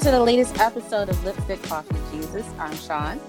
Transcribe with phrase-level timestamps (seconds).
[0.00, 2.46] Welcome to the latest episode of Lipstick Coffee Jesus.
[2.58, 3.20] I'm Sean.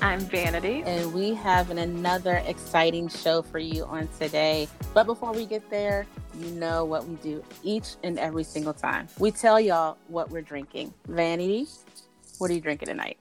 [0.00, 0.84] I'm Vanity.
[0.86, 4.68] And we have an, another exciting show for you on today.
[4.94, 6.06] But before we get there,
[6.38, 9.08] you know what we do each and every single time.
[9.18, 10.94] We tell y'all what we're drinking.
[11.08, 11.66] Vanity,
[12.38, 13.18] what are you drinking tonight?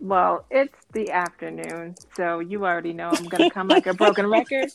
[0.00, 4.26] Well, it's the afternoon, so you already know I'm going to come like a broken
[4.26, 4.70] record.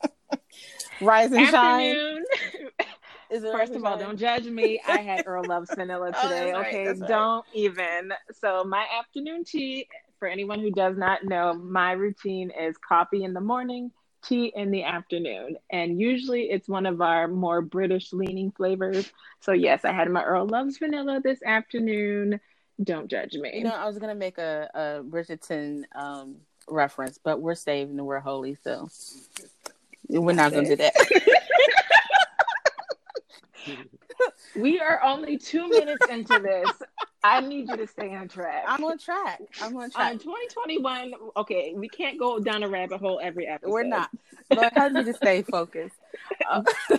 [1.00, 2.26] Rise and afternoon.
[2.52, 2.68] shine.
[3.30, 4.80] First of all, don't judge me.
[4.86, 6.52] I had Earl Love's vanilla oh, today.
[6.52, 7.54] oh, okay, right, don't right.
[7.54, 8.12] even.
[8.40, 9.88] So my afternoon tea.
[10.18, 13.90] For anyone who does not know, my routine is coffee in the morning,
[14.22, 19.10] tea in the afternoon, and usually it's one of our more British leaning flavors.
[19.40, 22.38] So yes, I had my Earl Love's vanilla this afternoon.
[22.84, 23.50] Don't judge me.
[23.54, 26.36] You know, I was gonna make a, a Bridgerton um,
[26.68, 28.90] reference, but we're saved and we're holy, so
[30.08, 30.92] we're not gonna do that.
[34.56, 36.70] we are only two minutes into this.
[37.22, 38.64] I need you to stay on track.
[38.66, 39.42] I'm on track.
[39.60, 40.12] I'm on track.
[40.12, 41.12] Um, 2021.
[41.36, 43.70] Okay, we can't go down a rabbit hole every episode.
[43.70, 44.10] We're not,
[44.48, 45.96] but I need to stay focused.
[46.48, 46.62] Uh,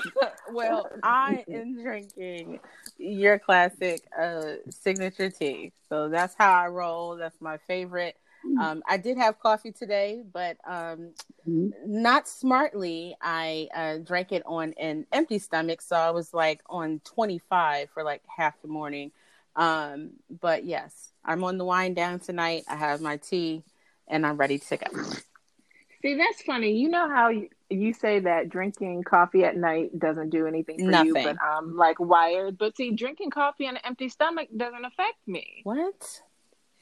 [0.52, 2.60] well, I am drinking
[2.98, 7.16] your classic uh, signature tea, so that's how I roll.
[7.16, 8.16] That's my favorite.
[8.46, 8.60] Mm.
[8.60, 11.14] Um, I did have coffee today, but um,
[11.48, 11.70] mm-hmm.
[11.86, 13.16] not smartly.
[13.22, 18.04] I uh, drank it on an empty stomach, so I was like on 25 for
[18.04, 19.12] like half the morning.
[19.56, 20.12] Um,
[20.42, 22.64] but yes, I'm on the wind down tonight.
[22.68, 23.64] I have my tea,
[24.08, 25.04] and I'm ready to go.
[26.02, 26.72] See, that's funny.
[26.72, 30.86] You know how you, you say that drinking coffee at night doesn't do anything for
[30.86, 31.08] Nothing.
[31.08, 32.58] you, but I'm like wired.
[32.58, 35.62] But see, drinking coffee on an empty stomach doesn't affect me.
[35.64, 36.22] What?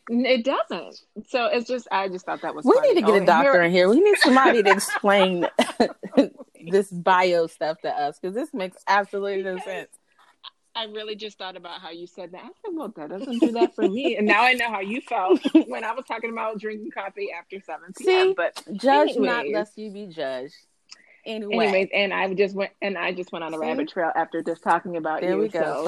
[0.09, 1.01] It doesn't.
[1.27, 2.65] So it's just I just thought that was.
[2.65, 2.89] We funny.
[2.89, 3.63] need to get oh, a doctor here...
[3.63, 3.89] in here.
[3.89, 5.47] We need somebody to explain
[6.71, 9.89] this bio stuff to us because this makes absolutely no sense.
[10.75, 12.41] I really just thought about how you said that.
[12.41, 15.01] I said, "Well, that doesn't do that for me." And now I know how you
[15.01, 18.29] felt when I was talking about drinking coffee after seven p.m.
[18.29, 20.55] See, but judge anyways, not lest you be judged.
[21.25, 21.65] Anyway.
[21.65, 23.61] Anyways, and I just went and I just went on a See?
[23.61, 25.39] rabbit trail after just talking about there you.
[25.39, 25.83] we go.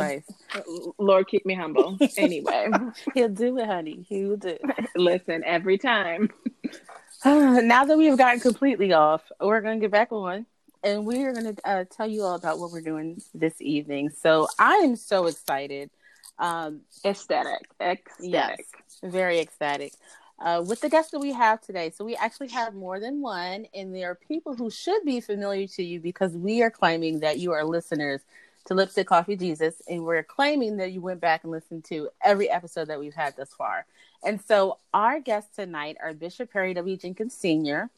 [0.53, 1.97] So, Lord, keep me humble.
[2.17, 2.69] Anyway,
[3.13, 4.05] he'll do it, honey.
[4.07, 4.57] He will do.
[4.95, 6.29] Listen, every time.
[7.25, 10.45] now that we have gotten completely off, we're going to get back on,
[10.83, 14.09] and we are going to uh, tell you all about what we're doing this evening.
[14.09, 15.89] So I am so excited.
[16.37, 18.59] Um, ecstatic, ecstatic, yes,
[19.03, 19.93] very ecstatic
[20.41, 21.91] uh, with the guests that we have today.
[21.91, 25.67] So we actually have more than one, and there are people who should be familiar
[25.67, 28.21] to you because we are claiming that you are listeners
[28.65, 32.49] to Lipstick Coffee Jesus, and we're claiming that you went back and listened to every
[32.49, 33.85] episode that we've had thus far.
[34.23, 36.97] And so our guests tonight are Bishop Perry W.
[36.97, 37.89] Jenkins Sr.,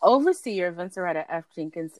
[0.00, 1.44] Overseer Vinceretta F.
[1.54, 1.98] Jenkins,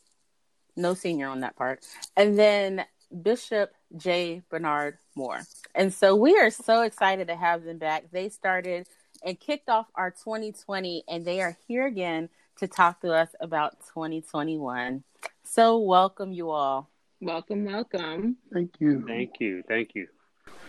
[0.76, 1.84] no senior on that part,
[2.16, 2.84] and then
[3.22, 4.42] Bishop J.
[4.48, 5.40] Bernard Moore.
[5.74, 8.10] And so we are so excited to have them back.
[8.12, 8.86] They started
[9.22, 13.80] and kicked off our 2020, and they are here again to talk to us about
[13.94, 15.02] 2021.
[15.44, 16.90] So, welcome you all.
[17.20, 18.36] Welcome, welcome.
[18.52, 19.04] Thank you.
[19.06, 19.62] Thank you.
[19.66, 20.06] Thank you.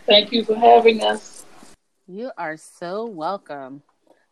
[0.05, 1.45] Thank you for having us.
[2.07, 3.83] You are so welcome.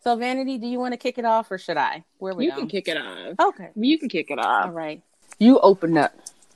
[0.04, 2.04] So, Vanity, do you want to kick it off or should I?
[2.18, 3.36] Where we You can kick it off.
[3.50, 3.70] Okay.
[3.76, 4.66] You can kick it off.
[4.66, 5.02] All right.
[5.38, 6.14] You open up.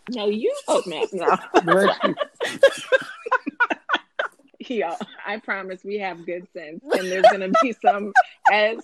[0.09, 1.39] No, you open up.
[1.63, 1.87] No.
[4.75, 4.97] Y'all.
[4.99, 8.13] Uh, I promise we have good sense, and there's gonna be some
[8.51, 8.77] as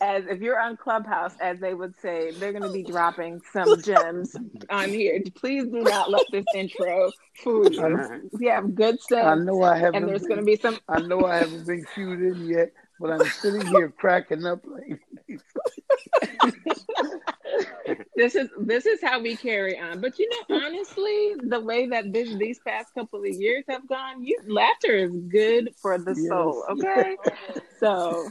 [0.00, 4.34] as if you're on Clubhouse, as they would say, they're gonna be dropping some gems
[4.70, 5.22] on here.
[5.36, 7.10] Please do not let this intro
[7.42, 8.30] fool you.
[8.32, 9.26] We have good sense.
[9.26, 9.96] I know I haven't.
[10.02, 10.78] And there's been, gonna be some.
[10.88, 15.00] I know I haven't been cued in yet, but I'm sitting here cracking up like.
[18.16, 20.00] this is this is how we carry on.
[20.00, 24.22] But you know, honestly, the way that this these past couple of years have gone,
[24.22, 26.28] you laughter is good for the yes.
[26.28, 26.64] soul.
[26.70, 27.16] Okay,
[27.78, 28.28] so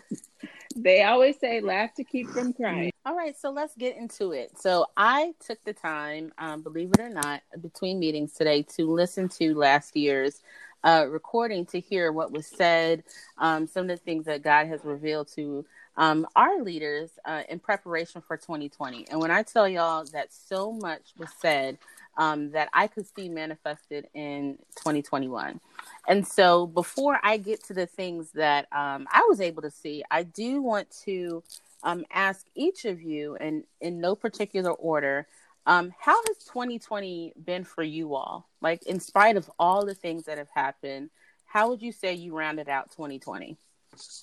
[0.75, 2.91] they always say laugh to keep from crying.
[3.05, 4.57] All right, so let's get into it.
[4.59, 9.29] So I took the time, um, believe it or not, between meetings today to listen
[9.29, 10.41] to last year's
[10.83, 13.03] uh, recording to hear what was said,
[13.37, 15.65] um, some of the things that God has revealed to
[15.99, 19.07] um, our leaders uh, in preparation for 2020.
[19.11, 21.77] And when I tell y'all that so much was said
[22.17, 25.59] um, that I could see manifested in 2021.
[26.07, 30.03] And so before I get to the things that um, I was able to see,
[30.09, 31.43] I do want to
[31.83, 35.27] um, ask each of you, and in no particular order,
[35.65, 38.47] um, how has 2020 been for you all?
[38.61, 41.09] Like, in spite of all the things that have happened,
[41.45, 43.57] how would you say you rounded out 2020?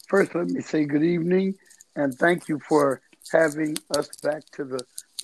[0.09, 1.57] First, let me say good evening
[1.95, 3.01] and thank you for
[3.33, 4.81] having us back to the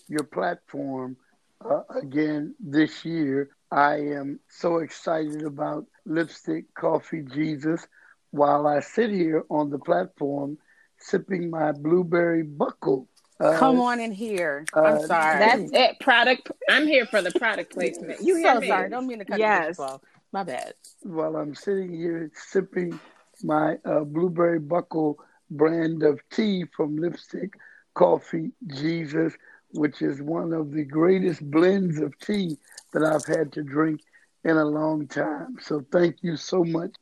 [0.08, 1.16] your platform
[1.64, 3.50] uh, again this year.
[3.70, 7.86] I am so excited about Lipstick Coffee Jesus
[8.30, 10.58] while I sit here on the platform
[10.98, 13.08] sipping my blueberry buckle.
[13.40, 14.64] Uh, Come on in here.
[14.74, 15.38] I'm uh, sorry.
[15.38, 16.00] That's it.
[16.00, 16.50] Product.
[16.68, 18.20] I'm here for the product placement.
[18.20, 18.68] You so me?
[18.68, 18.90] sorry.
[18.90, 19.78] Don't mean to cut yes.
[19.78, 20.00] you off.
[20.32, 20.74] My bad.
[21.02, 22.98] While I'm sitting here sipping
[23.42, 25.18] my uh, blueberry buckle
[25.50, 27.54] brand of tea from Lipstick
[27.94, 29.34] Coffee Jesus,
[29.72, 32.56] which is one of the greatest blends of tea
[32.92, 34.00] that I've had to drink
[34.44, 35.56] in a long time.
[35.60, 36.94] So thank you so much.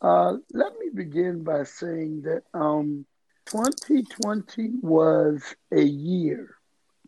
[0.00, 3.04] Uh, let me begin by saying that um,
[3.46, 5.42] 2020 was
[5.72, 6.54] a year.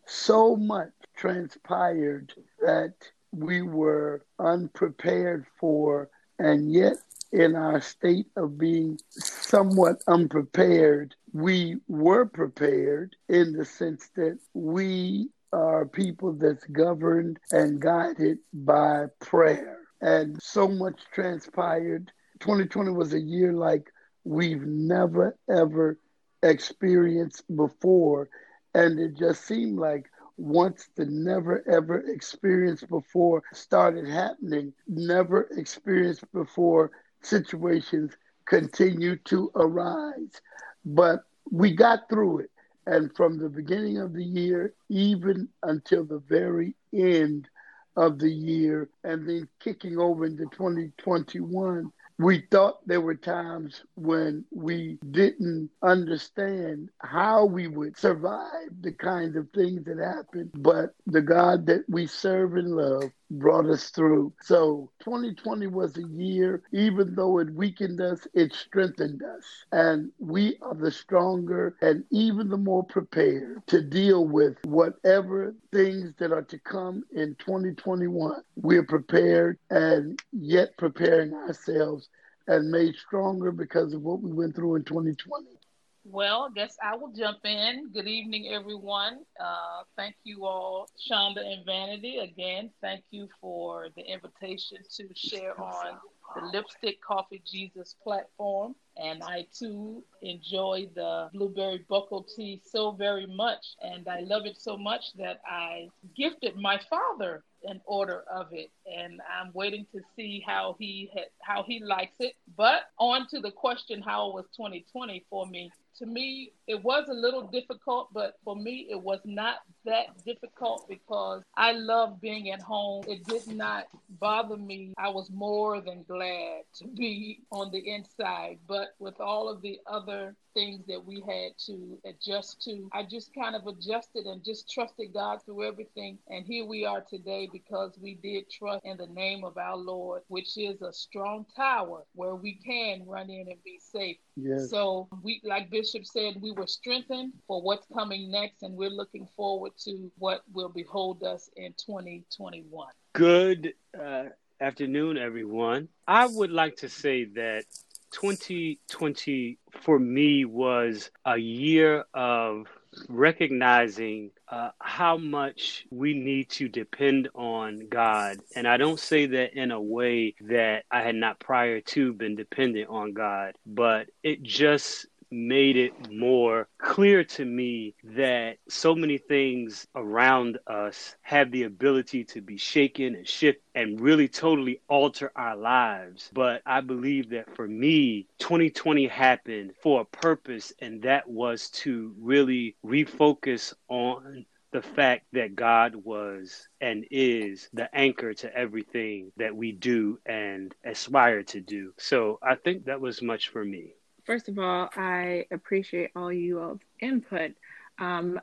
[0.06, 2.94] So much transpired that
[3.32, 6.08] we were unprepared for,
[6.38, 6.96] and yet
[7.32, 15.28] in our state of being somewhat unprepared, we were prepared in the sense that we
[15.52, 19.78] are people that's governed and guided by prayer.
[20.00, 22.10] And so much transpired.
[22.40, 23.92] 2020 was a year like
[24.24, 25.98] we've never, ever
[26.42, 28.28] experienced before.
[28.74, 30.06] And it just seemed like
[30.36, 36.90] once the never ever experienced before started happening, never experienced before
[37.22, 38.12] situations
[38.46, 40.40] continue to arise.
[40.84, 41.20] But
[41.50, 42.50] we got through it.
[42.86, 47.48] And from the beginning of the year, even until the very end
[47.96, 54.44] of the year, and then kicking over into 2021, we thought there were times when
[54.50, 61.22] we didn't understand how we would survive the kinds of things that happened, but the
[61.22, 64.32] God that we serve and love brought us through.
[64.42, 69.44] So 2020 was a year, even though it weakened us, it strengthened us.
[69.72, 76.12] And we are the stronger and even the more prepared to deal with whatever things
[76.18, 78.42] that are to come in 2021.
[78.56, 82.08] We're prepared and yet preparing ourselves
[82.48, 85.59] and made stronger because of what we went through in 2020.
[86.04, 87.90] Well, I guess I will jump in.
[87.92, 89.18] Good evening, everyone.
[89.38, 92.18] Uh, thank you all, Shonda and Vanity.
[92.18, 95.98] Again, thank you for the invitation to share on
[96.34, 98.74] the Lipstick Coffee Jesus platform.
[98.96, 103.76] And I too enjoy the blueberry buckle tea so very much.
[103.82, 108.70] And I love it so much that I gifted my father an order of it,
[108.86, 112.34] and I'm waiting to see how he ha- how he likes it.
[112.56, 115.70] But on to the question, how was 2020 for me?
[116.00, 120.88] To me, it was a little difficult, but for me, it was not that difficult
[120.88, 123.04] because I love being at home.
[123.08, 123.86] It did not
[124.18, 124.94] bother me.
[124.98, 129.78] I was more than glad to be on the inside, but with all of the
[129.86, 132.88] other things that we had to adjust to.
[132.92, 136.18] I just kind of adjusted and just trusted God through everything.
[136.28, 140.22] And here we are today because we did trust in the name of our Lord,
[140.28, 144.16] which is a strong tower where we can run in and be safe.
[144.36, 144.70] Yes.
[144.70, 149.28] So we, like Bishop said, we were strengthened for what's coming next, and we're looking
[149.36, 152.88] forward to what will behold us in 2021.
[153.12, 154.24] Good uh,
[154.60, 155.88] afternoon, everyone.
[156.06, 157.64] I would like to say that
[158.12, 162.66] 2020 for me was a year of
[163.08, 168.38] recognizing uh, how much we need to depend on God.
[168.56, 172.36] And I don't say that in a way that I had not prior to been
[172.36, 179.18] dependent on God, but it just made it more clear to me that so many
[179.18, 185.30] things around us have the ability to be shaken and shift and really totally alter
[185.36, 186.30] our lives.
[186.32, 192.14] But I believe that for me, 2020 happened for a purpose, and that was to
[192.18, 199.54] really refocus on the fact that God was and is the anchor to everything that
[199.54, 201.92] we do and aspire to do.
[201.98, 203.94] So I think that was much for me.
[204.30, 207.50] First of all, I appreciate all you all's input.
[207.98, 208.38] Um,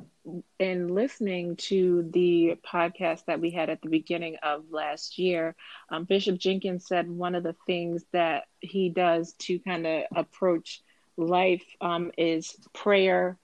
[0.60, 5.56] in listening to the podcast that we had at the beginning of last year,
[5.88, 10.82] um, Bishop Jenkins said one of the things that he does to kind of approach
[11.16, 13.38] life um, is prayer,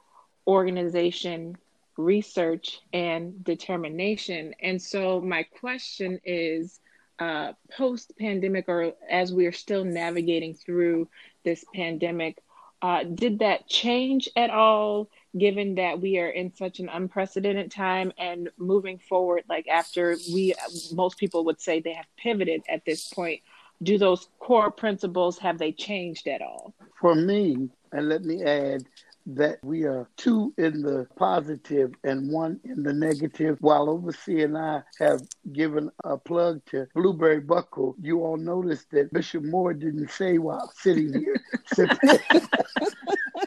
[0.46, 1.56] organization,
[1.96, 4.54] research, and determination.
[4.62, 6.82] And so, my question is
[7.20, 11.08] uh, post pandemic, or as we're still navigating through
[11.44, 12.38] this pandemic.
[12.82, 18.12] Uh, did that change at all, given that we are in such an unprecedented time
[18.18, 19.44] and moving forward?
[19.48, 20.54] Like after we,
[20.92, 23.42] most people would say they have pivoted at this point.
[23.82, 26.74] Do those core principles have they changed at all?
[27.00, 28.84] For me, and let me add,
[29.26, 33.58] that we are two in the positive and one in the negative.
[33.62, 39.14] While Overseer and I have given a plug to Blueberry Buckle, you all noticed that
[39.14, 41.42] Bishop Moore didn't say while sitting here.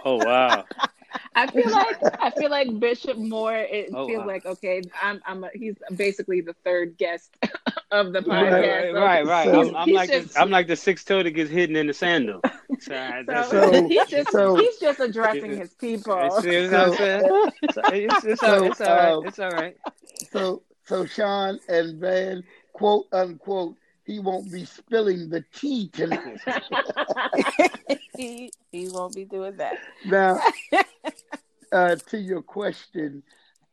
[0.05, 0.65] oh, wow.
[1.35, 3.57] I feel like I feel like Bishop Moore.
[3.57, 4.27] It oh, feels wow.
[4.27, 4.83] like okay.
[5.03, 7.37] I'm I'm a, he's basically the third guest
[7.91, 8.95] of the podcast.
[8.95, 9.27] Right, right.
[9.27, 9.45] right.
[9.45, 11.89] So I'm, I'm like just, the, I'm like the six toe that gets hidden in
[11.89, 12.41] the sandal.
[12.81, 16.31] So, so he's just so, he's just addressing his people.
[16.41, 17.51] See what I'm saying?
[17.63, 19.13] it's, it's, all, it's all right.
[19.13, 19.77] Um, it's all right.
[20.33, 26.39] So so Sean and Van quote unquote he won't be spilling the tea tonight.
[28.17, 29.79] he, he won't be doing that.
[30.05, 30.39] Now,
[31.73, 33.25] uh, to your question,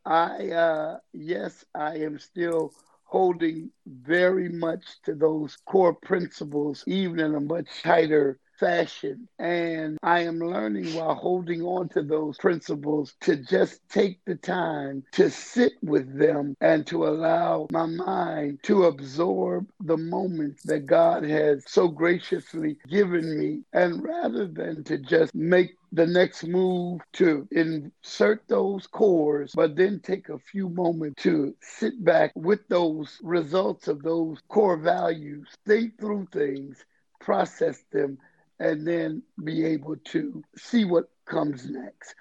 [0.04, 2.72] I uh, yes, I am still
[3.04, 9.28] holding very much to those core principles, even in a much tighter fashion.
[9.38, 15.04] And I am learning while holding on to those principles to just take the time
[15.12, 21.24] to sit with them and to allow my mind to absorb the moments that God
[21.24, 23.62] has so graciously given me.
[23.72, 30.00] And rather than to just make the next move to insert those cores, but then
[30.00, 35.98] take a few moments to sit back with those results of those core values, think
[35.98, 36.84] through things,
[37.20, 38.18] process them,
[38.60, 42.14] and then be able to see what comes next.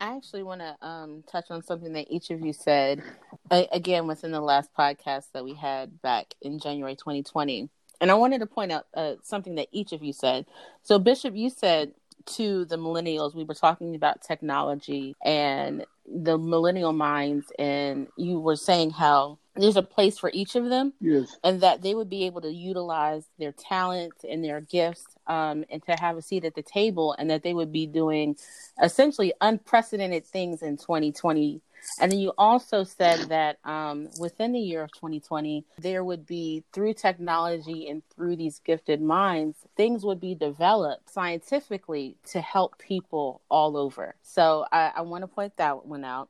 [0.00, 3.02] I actually want to um, touch on something that each of you said
[3.50, 7.68] again within the last podcast that we had back in January 2020.
[8.00, 10.46] And I wanted to point out uh, something that each of you said.
[10.82, 11.94] So, Bishop, you said
[12.36, 18.56] to the millennials, we were talking about technology and the millennial minds, and you were
[18.56, 20.92] saying how there's a place for each of them.
[21.00, 21.36] Yes.
[21.44, 25.82] And that they would be able to utilize their talents and their gifts um, and
[25.84, 28.36] to have a seat at the table, and that they would be doing
[28.82, 31.60] essentially unprecedented things in 2020
[32.00, 36.64] and then you also said that um, within the year of 2020, there would be,
[36.72, 43.42] through technology and through these gifted minds, things would be developed scientifically to help people
[43.48, 44.14] all over.
[44.22, 46.28] So I, I want to point that one out.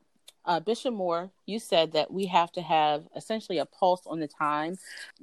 [0.48, 4.26] Uh, Bishop Moore, you said that we have to have essentially a pulse on the
[4.26, 4.78] time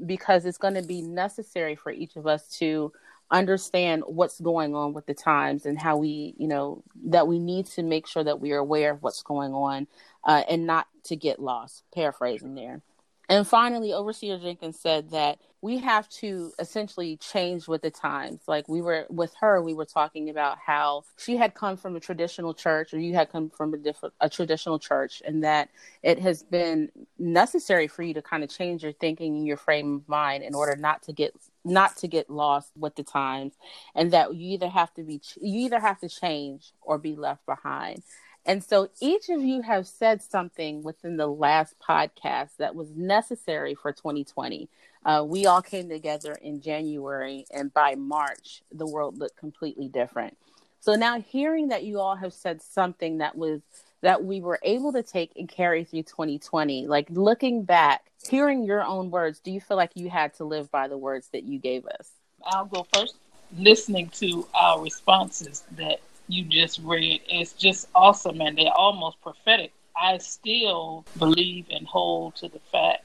[0.06, 2.94] because it's going to be necessary for each of us to
[3.32, 7.66] understand what's going on with the times and how we, you know, that we need
[7.66, 9.88] to make sure that we are aware of what's going on
[10.26, 11.82] uh, and not to get lost.
[11.92, 12.84] Paraphrasing there.
[13.30, 18.42] And finally, Overseer Jenkins said that we have to essentially change with the times.
[18.48, 22.00] Like we were with her, we were talking about how she had come from a
[22.00, 25.70] traditional church, or you had come from a different a traditional church, and that
[26.04, 29.96] it has been necessary for you to kind of change your thinking and your frame
[29.96, 33.54] of mind in order not to get not to get lost with the times,
[33.96, 37.44] and that you either have to be you either have to change or be left
[37.48, 38.04] behind.
[38.46, 43.74] And so each of you have said something within the last podcast that was necessary
[43.74, 44.70] for 2020.
[45.04, 50.38] Uh, we all came together in January, and by March, the world looked completely different.
[50.80, 53.62] So now, hearing that you all have said something that was
[54.02, 58.84] that we were able to take and carry through 2020, like looking back, hearing your
[58.84, 61.58] own words, do you feel like you had to live by the words that you
[61.58, 62.12] gave us?
[62.46, 63.16] I'll go first.
[63.58, 69.72] Listening to our responses that you just read is just awesome and they're almost prophetic.
[69.96, 73.04] I still believe and hold to the fact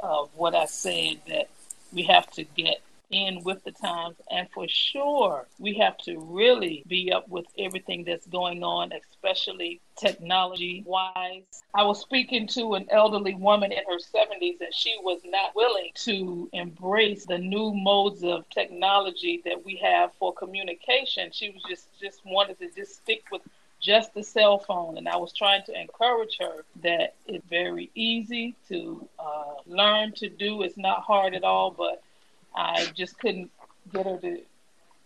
[0.00, 1.48] of what I said that
[1.92, 2.80] we have to get
[3.12, 4.16] in with the times.
[4.30, 9.80] And for sure, we have to really be up with everything that's going on, especially
[9.96, 11.42] technology wise.
[11.74, 15.90] I was speaking to an elderly woman in her 70s, and she was not willing
[15.96, 21.30] to embrace the new modes of technology that we have for communication.
[21.32, 23.42] She was just, just wanted to just stick with
[23.80, 24.96] just the cell phone.
[24.96, 30.28] And I was trying to encourage her that it's very easy to uh, learn to
[30.28, 30.62] do.
[30.62, 32.02] It's not hard at all, but
[32.54, 33.50] I just couldn't
[33.92, 34.40] get her to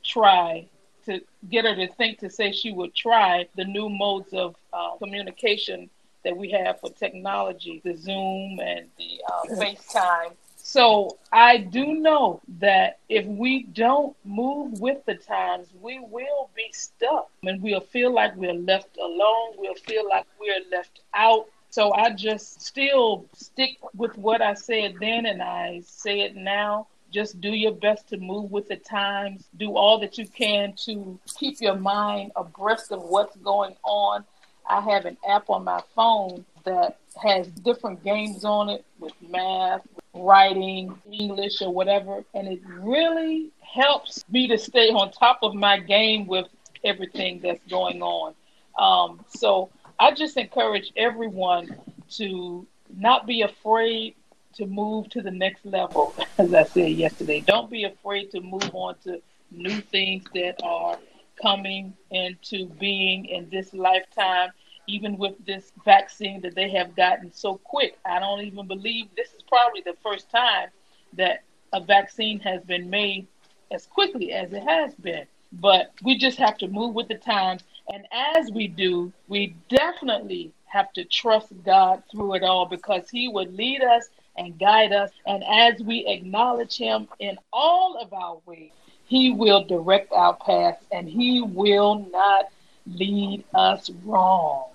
[0.05, 0.67] try
[1.07, 4.97] to get her to think to say she would try the new modes of uh,
[4.99, 5.89] communication
[6.25, 10.33] that we have for technology, the Zoom and the uh, FaceTime.
[10.57, 16.69] So I do know that if we don't move with the times, we will be
[16.73, 19.53] stuck and we'll feel like we're left alone.
[19.57, 21.47] We'll feel like we're left out.
[21.71, 26.89] So I just still stick with what I said then and I say it now
[27.17, 29.47] just do your best to move with the times.
[29.57, 34.23] Do all that you can to keep your mind abreast of what's going on.
[34.69, 39.81] I have an app on my phone that has different games on it with math,
[40.13, 42.23] writing, English, or whatever.
[42.35, 46.49] And it really helps me to stay on top of my game with
[46.85, 48.35] everything that's going on.
[48.79, 51.77] Um, so I just encourage everyone
[52.19, 54.17] to not be afraid
[54.57, 56.15] to move to the next level.
[56.39, 59.21] As I said yesterday, don't be afraid to move on to
[59.51, 60.99] new things that are
[61.41, 64.51] coming into being in this lifetime.
[64.89, 69.33] Even with this vaccine that they have gotten so quick, I don't even believe this
[69.35, 70.69] is probably the first time
[71.15, 73.27] that a vaccine has been made
[73.73, 75.27] as quickly as it has been.
[75.53, 77.63] But we just have to move with the times.
[77.93, 83.29] And as we do, we definitely have to trust God through it all because He
[83.29, 85.11] would lead us and guide us.
[85.27, 88.73] And as we acknowledge Him in all of our ways,
[89.07, 92.47] He will direct our paths and He will not
[92.87, 94.71] lead us wrong.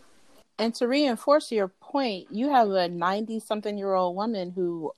[0.57, 4.91] And to reinforce your point, you have a 90 something year old woman who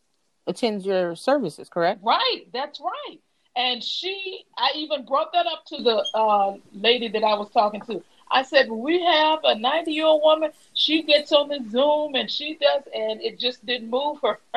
[0.46, 2.02] attends your services, correct?
[2.04, 3.20] Right, that's right.
[3.56, 7.82] And she, I even brought that up to the uh, lady that I was talking
[7.82, 8.04] to.
[8.34, 10.52] I said, we have a 90 year old woman.
[10.74, 14.40] She gets on the Zoom and she does, and it just didn't move her.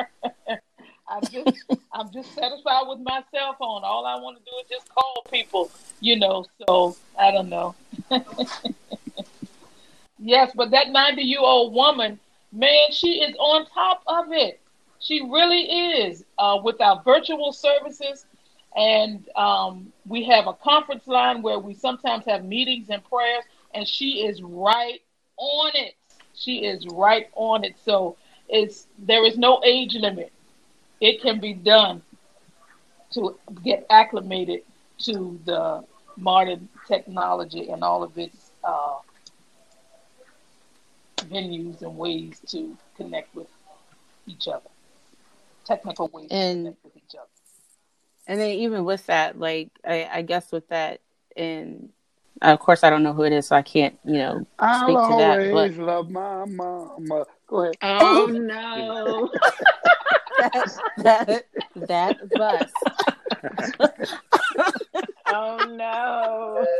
[1.09, 3.83] I'm just, I'm just satisfied with my cell phone.
[3.83, 5.69] All I want to do is just call people,
[6.01, 6.45] you know.
[6.65, 7.75] So I don't know.
[10.19, 12.19] yes, but that 90 year old woman,
[12.51, 14.59] man, she is on top of it.
[14.99, 16.25] She really is.
[16.39, 18.25] Uh, with our virtual services,
[18.75, 23.43] and um, we have a conference line where we sometimes have meetings and prayers
[23.73, 25.01] and she is right
[25.37, 25.95] on it.
[26.33, 27.75] She is right on it.
[27.83, 30.31] So it's there is no age limit.
[30.99, 32.01] It can be done
[33.11, 34.61] to get acclimated
[34.99, 35.83] to the
[36.17, 38.97] modern technology and all of its uh,
[41.17, 43.47] venues and ways to connect with
[44.25, 44.69] each other.
[45.65, 47.29] Technical ways and, to connect with each other.
[48.27, 51.01] And then even with that, like I, I guess with that
[51.35, 51.89] in
[52.41, 54.83] Uh, of course, I don't know who it is, so I can't, you know, I'll
[54.83, 55.51] speak to that.
[55.51, 57.25] But love my mama.
[57.47, 57.75] Go ahead.
[57.81, 59.31] Oh, oh no.
[60.37, 61.45] that, that
[61.75, 62.71] that bus.
[65.27, 66.65] oh no.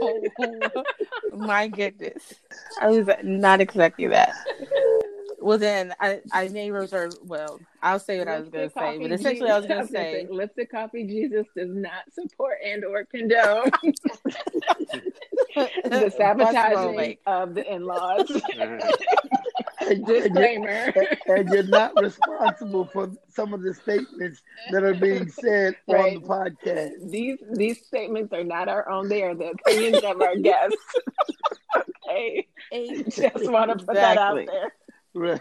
[0.00, 0.84] Oh,
[1.36, 2.34] my goodness.
[2.80, 4.32] I was not expecting that.
[5.48, 7.14] Well, then I, I may reserve.
[7.24, 9.66] Well, I'll say what Lipstick I was going to say, but essentially, Jesus, I was
[9.66, 13.70] going to say Lipstick Coffee Jesus does not support and or condone
[15.54, 18.26] the sabotaging of the in-laws.
[20.04, 20.92] Disclaimer.
[21.28, 26.18] And you're not responsible for some of the statements that are being said right.
[26.18, 27.10] on the podcast.
[27.10, 30.76] These these statements are not our own; they are the opinions of our guests.
[31.74, 32.46] okay,
[33.08, 33.96] just want to put exactly.
[33.96, 34.72] that out there.
[35.18, 35.40] Right.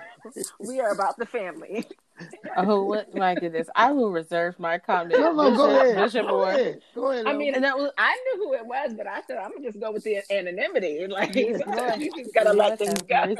[0.60, 1.86] We are about the family.
[2.58, 3.68] oh what my goodness!
[3.76, 5.20] I will reserve my comment.
[5.20, 5.96] No, no, Bishop, go ahead.
[5.96, 6.82] Bishop go ahead.
[6.96, 7.28] Go ahead.
[7.28, 9.68] I mean, and that was, I knew who it was, but I said I'm gonna
[9.68, 11.06] just go with the anonymity.
[11.18, 13.36] Like you just gotta let things go.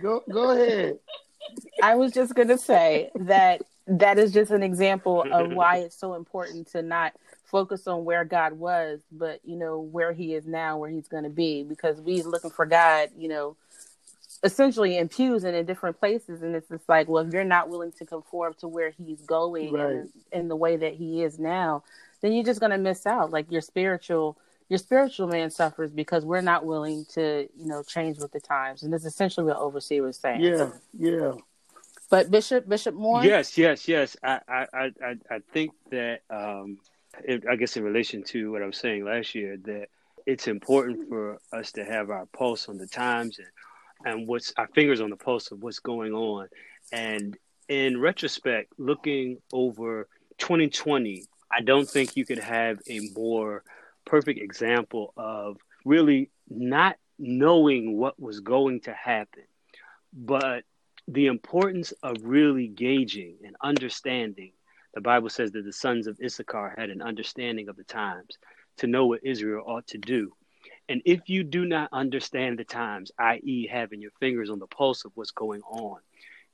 [0.00, 0.98] Go go ahead.
[1.82, 6.14] I was just gonna say that that is just an example of why it's so
[6.14, 7.12] important to not
[7.44, 11.24] focus on where God was, but you know where He is now, where He's going
[11.24, 13.56] to be, because we're looking for God, you know,
[14.44, 17.68] essentially in pews and in different places and it's just like well if you're not
[17.68, 19.90] willing to conform to where he's going right.
[19.90, 21.82] in, in the way that he is now
[22.24, 23.30] then you're just going to miss out.
[23.30, 24.38] Like your spiritual
[24.70, 28.82] your spiritual man suffers because we're not willing to you know change with the times
[28.82, 30.40] and that's essentially what overseer was saying.
[30.40, 31.32] Yeah yeah.
[32.08, 33.22] But bishop bishop moore?
[33.22, 34.16] Yes yes yes.
[34.22, 36.78] I i i, I think that um
[37.22, 39.86] it, i guess in relation to what i was saying last year that
[40.26, 43.46] it's important for us to have our pulse on the times and
[44.04, 46.48] and what's our fingers on the pulse of what's going on.
[46.92, 47.36] And
[47.68, 53.62] in retrospect, looking over 2020, I don't think you could have a more
[54.04, 59.44] perfect example of really not knowing what was going to happen,
[60.12, 60.64] but
[61.08, 64.52] the importance of really gauging and understanding.
[64.94, 68.38] The Bible says that the sons of Issachar had an understanding of the times
[68.78, 70.32] to know what Israel ought to do.
[70.88, 75.04] And if you do not understand the times, i.e., having your fingers on the pulse
[75.04, 75.98] of what's going on,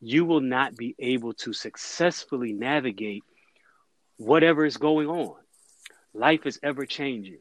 [0.01, 3.25] you will not be able to successfully navigate
[4.17, 5.35] whatever is going on.
[6.15, 7.41] Life is ever changing,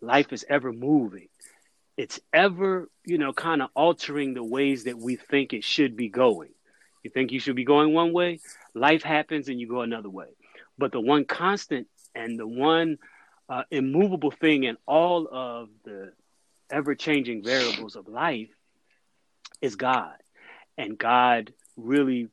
[0.00, 1.28] life is ever moving.
[1.96, 6.08] It's ever, you know, kind of altering the ways that we think it should be
[6.08, 6.50] going.
[7.02, 8.38] You think you should be going one way,
[8.72, 10.28] life happens and you go another way.
[10.78, 12.98] But the one constant and the one
[13.48, 16.12] uh, immovable thing in all of the
[16.70, 18.50] ever changing variables of life
[19.60, 20.14] is God.
[20.76, 22.28] And God really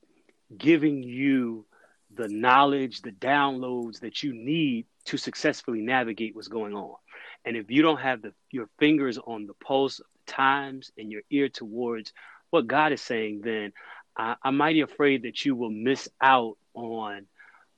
[0.55, 1.65] giving you
[2.13, 6.95] the knowledge, the downloads that you need to successfully navigate what's going on.
[7.43, 11.11] And if you don't have the, your fingers on the pulse of the times and
[11.11, 12.13] your ear towards
[12.49, 13.73] what God is saying, then
[14.17, 17.27] I, am mighty afraid that you will miss out on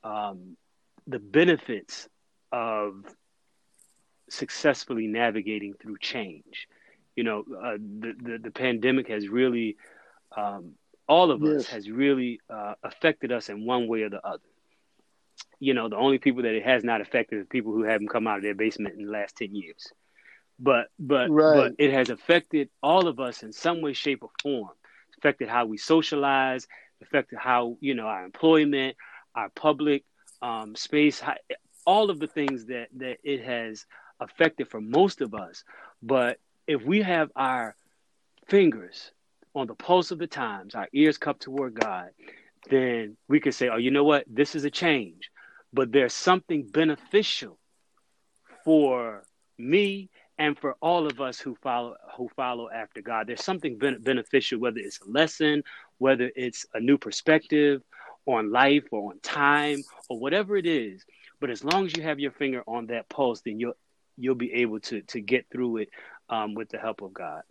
[0.03, 0.55] um,
[1.05, 2.07] the benefits
[2.51, 3.03] of
[4.29, 6.67] successfully navigating through change.
[7.15, 9.77] You know, uh, the, the, the pandemic has really,
[10.35, 10.73] um,
[11.07, 11.61] all of yes.
[11.61, 14.41] us has really uh, affected us in one way or the other
[15.59, 18.27] you know, the only people that it has not affected are people who haven't come
[18.27, 19.91] out of their basement in the last 10 years.
[20.59, 21.55] But but right.
[21.55, 24.71] but it has affected all of us in some way, shape, or form.
[25.09, 26.67] It's affected how we socialize,
[27.01, 28.97] affected how, you know, our employment,
[29.35, 30.03] our public
[30.41, 31.35] um, space, how,
[31.85, 33.85] all of the things that that it has
[34.19, 35.63] affected for most of us.
[36.01, 37.75] But if we have our
[38.47, 39.11] fingers
[39.55, 42.09] on the pulse of the times, our ears cupped toward God,
[42.69, 44.25] then we can say, oh, you know what?
[44.27, 45.31] This is a change
[45.73, 47.57] but there's something beneficial
[48.63, 49.23] for
[49.57, 53.27] me and for all of us who follow who follow after God.
[53.27, 55.63] There's something ben- beneficial, whether it's a lesson,
[55.97, 57.81] whether it's a new perspective
[58.25, 61.05] on life or on time or whatever it is.
[61.39, 63.77] But as long as you have your finger on that pulse, then you'll
[64.17, 65.89] you'll be able to to get through it
[66.29, 67.43] um, with the help of God.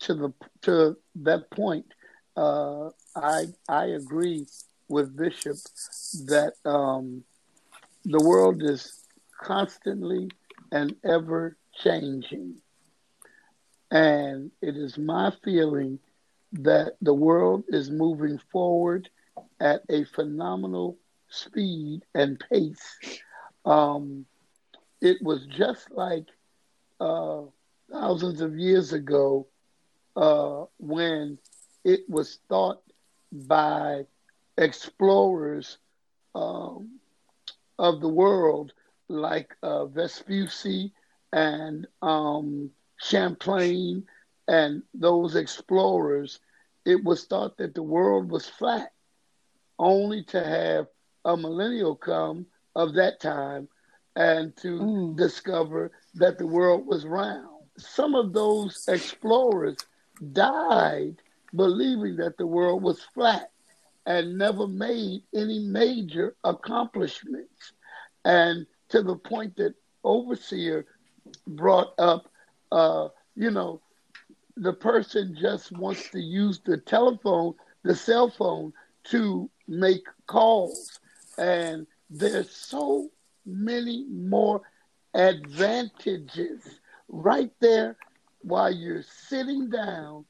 [0.00, 1.86] To the to that point,
[2.36, 4.46] uh, I I agree
[4.88, 5.56] with Bishop
[6.26, 7.24] that um,
[8.04, 9.00] the world is
[9.40, 10.30] constantly
[10.72, 12.56] and ever changing.
[13.90, 16.00] And it is my feeling
[16.52, 19.08] that the world is moving forward
[19.60, 20.96] at a phenomenal
[21.28, 22.98] speed and pace.
[23.64, 24.26] Um,
[25.04, 26.26] it was just like
[26.98, 27.42] uh,
[27.92, 29.46] thousands of years ago
[30.16, 31.38] uh, when
[31.84, 32.80] it was thought
[33.30, 34.06] by
[34.56, 35.76] explorers
[36.34, 36.98] um,
[37.78, 38.72] of the world,
[39.08, 40.94] like uh, Vespucci
[41.32, 44.06] and um, Champlain
[44.48, 46.40] and those explorers,
[46.86, 48.92] it was thought that the world was flat,
[49.78, 50.86] only to have
[51.26, 53.68] a millennial come of that time
[54.16, 55.16] and to mm.
[55.16, 57.48] discover that the world was round.
[57.76, 59.76] Some of those explorers
[60.32, 61.16] died
[61.54, 63.50] believing that the world was flat
[64.06, 67.72] and never made any major accomplishments.
[68.24, 69.74] And to the point that
[70.04, 70.84] Overseer
[71.46, 72.30] brought up,
[72.70, 73.80] uh, you know,
[74.56, 78.72] the person just wants to use the telephone, the cell phone,
[79.04, 81.00] to make calls.
[81.38, 83.10] And there's so
[83.46, 84.62] many more
[85.14, 87.96] advantages right there
[88.42, 90.24] while you're sitting down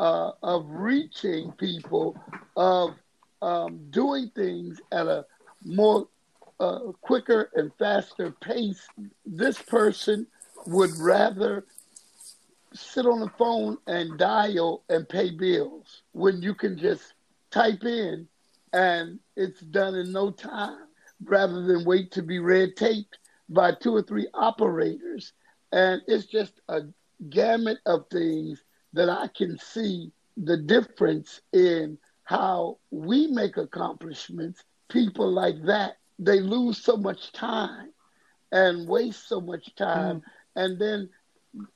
[0.00, 2.16] uh, of reaching people,
[2.56, 2.94] of
[3.42, 5.26] um, doing things at a
[5.64, 6.08] more
[6.60, 8.86] uh, quicker and faster pace.
[9.26, 10.26] This person
[10.66, 11.64] would rather
[12.72, 17.14] sit on the phone and dial and pay bills when you can just
[17.50, 18.28] type in
[18.72, 20.87] and it's done in no time
[21.24, 25.32] rather than wait to be red taped by two or three operators.
[25.72, 26.82] And it's just a
[27.28, 35.30] gamut of things that I can see the difference in how we make accomplishments, people
[35.30, 37.90] like that, they lose so much time
[38.52, 40.22] and waste so much time, mm.
[40.56, 41.08] and then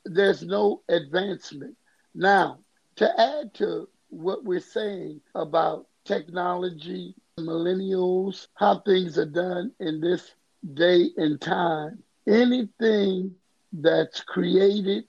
[0.05, 1.77] there's no advancement.
[2.15, 2.59] Now,
[2.97, 10.31] to add to what we're saying about technology, millennials, how things are done in this
[10.75, 13.35] day and time, anything
[13.73, 15.05] that's created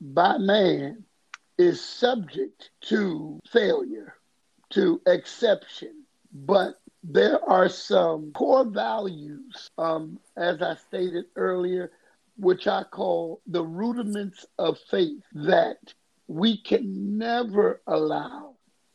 [0.00, 1.04] by man
[1.58, 4.14] is subject to failure
[4.70, 6.04] to exception.
[6.32, 11.92] But there are some core values, um, as I stated earlier,
[12.36, 15.94] which I call the rudiments of faith that
[16.26, 18.51] we can never allow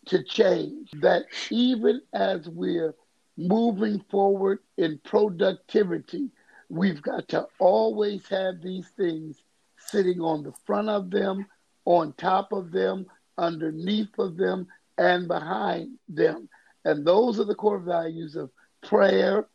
[0.07, 0.91] to change.
[1.01, 2.95] That even as we're
[3.37, 6.29] moving forward in productivity,
[6.69, 9.41] we've got to always have these things
[9.77, 11.45] sitting on the front of them,
[11.85, 13.05] on top of them,
[13.37, 14.67] underneath of them,
[14.97, 16.49] and behind them.
[16.83, 18.49] And those are the core values of
[18.81, 19.47] prayer,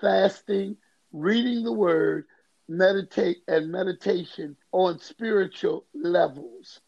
[0.00, 0.76] fasting,
[1.12, 2.26] reading the word,
[2.68, 6.80] meditate, and meditation on spiritual levels.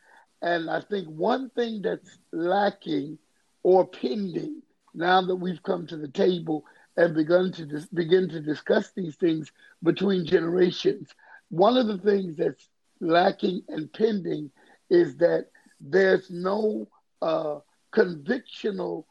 [0.42, 3.18] And I think one thing that's lacking
[3.62, 4.62] or pending
[4.94, 6.64] now that we've come to the table
[6.96, 11.08] and begun to dis- begin to discuss these things between generations,
[11.50, 12.68] one of the things that's
[13.00, 14.50] lacking and pending
[14.88, 15.46] is that
[15.80, 16.88] there's no
[17.22, 17.58] uh,
[17.92, 19.04] convictional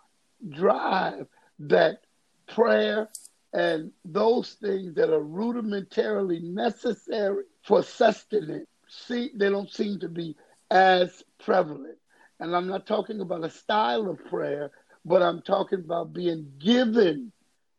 [0.50, 1.28] drive
[1.60, 2.02] that
[2.48, 3.08] prayer,
[3.54, 10.36] and those things that are rudimentarily necessary for sustenance, see, they don't seem to be
[10.72, 11.98] as prevalent.
[12.40, 14.72] And I'm not talking about a style of prayer,
[15.06, 17.32] but I'm talking about being given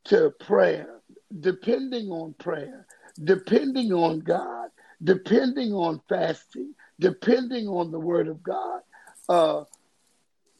[0.04, 1.00] to prayer,
[1.40, 2.86] depending on prayer,
[3.22, 4.70] depending on God,
[5.02, 8.80] depending on fasting, depending on the Word of God.
[9.28, 9.64] Uh,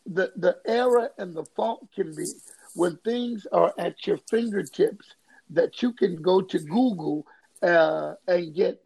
[0.07, 2.27] the, the error and the fault can be
[2.75, 5.15] when things are at your fingertips
[5.51, 7.27] that you can go to Google
[7.63, 8.83] uh, and get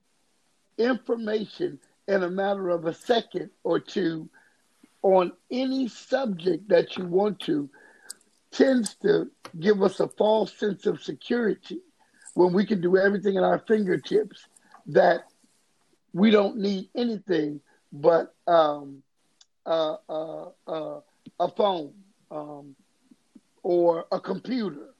[0.78, 1.78] information
[2.08, 4.28] in a matter of a second or two
[5.02, 7.68] on any subject that you want to
[8.50, 11.80] tends to give us a false sense of security
[12.34, 14.46] when we can do everything at our fingertips
[14.86, 15.24] that
[16.12, 17.60] we don't need anything
[17.92, 19.02] but um,
[19.66, 21.00] uh, uh, uh,
[21.40, 21.92] a phone
[22.30, 22.74] um,
[23.62, 24.94] or a computer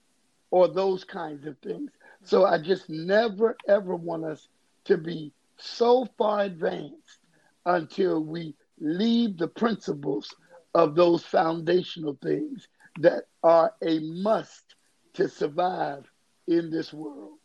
[0.51, 1.91] or those kinds of things.
[2.23, 4.49] So I just never ever want us
[4.85, 7.21] to be so far advanced
[7.65, 10.35] until we leave the principles
[10.75, 12.69] of those foundational things
[13.01, 14.75] that are a must
[15.15, 16.05] to survive
[16.47, 17.39] in this world.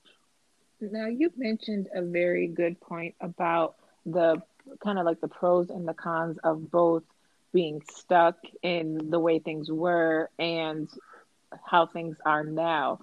[0.82, 4.42] Now, you mentioned a very good point about the
[4.84, 7.04] kind of like the pros and the cons of both
[7.54, 10.90] being stuck in the way things were and
[11.66, 13.00] how things are now.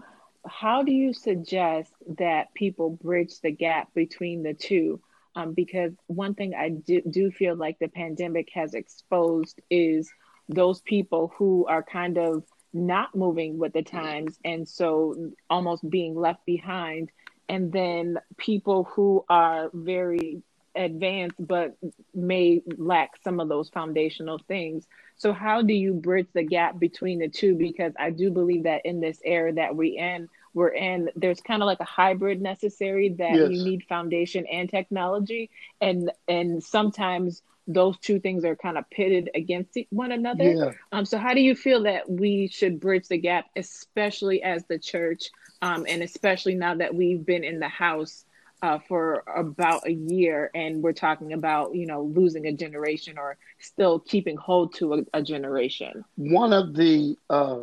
[0.48, 5.00] How do you suggest that people bridge the gap between the two?
[5.34, 10.10] Um, because one thing I do, do feel like the pandemic has exposed is
[10.48, 16.14] those people who are kind of not moving with the times and so almost being
[16.14, 17.10] left behind.
[17.48, 20.42] And then people who are very
[20.74, 21.76] advanced but
[22.14, 24.86] may lack some of those foundational things.
[25.16, 27.54] So how do you bridge the gap between the two?
[27.54, 31.62] Because i do believe that in this era that we're in we're in there's kind
[31.62, 33.50] of like a hybrid necessary that yes.
[33.50, 39.28] you need foundation and technology and and sometimes those two things are kind of pitted
[39.34, 40.52] against one another.
[40.52, 40.70] Yeah.
[40.92, 44.78] Um, so how do you feel that we should bridge the gap, especially as the
[44.78, 45.30] church,
[45.62, 48.24] um, and especially now that we've been in the house
[48.62, 53.36] uh, for about a year, and we're talking about you know losing a generation or
[53.58, 56.04] still keeping hold to a, a generation.
[56.16, 57.60] One of the uh,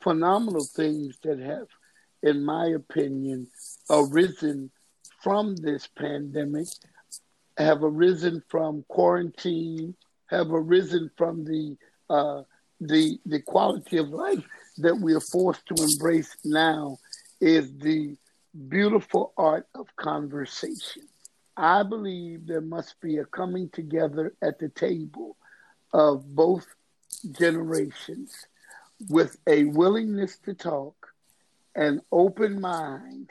[0.00, 1.68] phenomenal things that have,
[2.22, 3.48] in my opinion,
[3.88, 4.70] arisen
[5.22, 6.68] from this pandemic
[7.56, 9.94] have arisen from quarantine,
[10.26, 11.76] have arisen from the
[12.08, 12.42] uh,
[12.80, 14.44] the the quality of life
[14.78, 16.96] that we are forced to embrace now
[17.40, 18.16] is the
[18.68, 21.02] beautiful art of conversation.
[21.56, 25.36] I believe there must be a coming together at the table
[25.92, 26.66] of both
[27.32, 28.32] generations
[29.08, 30.99] with a willingness to talk,
[31.74, 33.30] an open mind,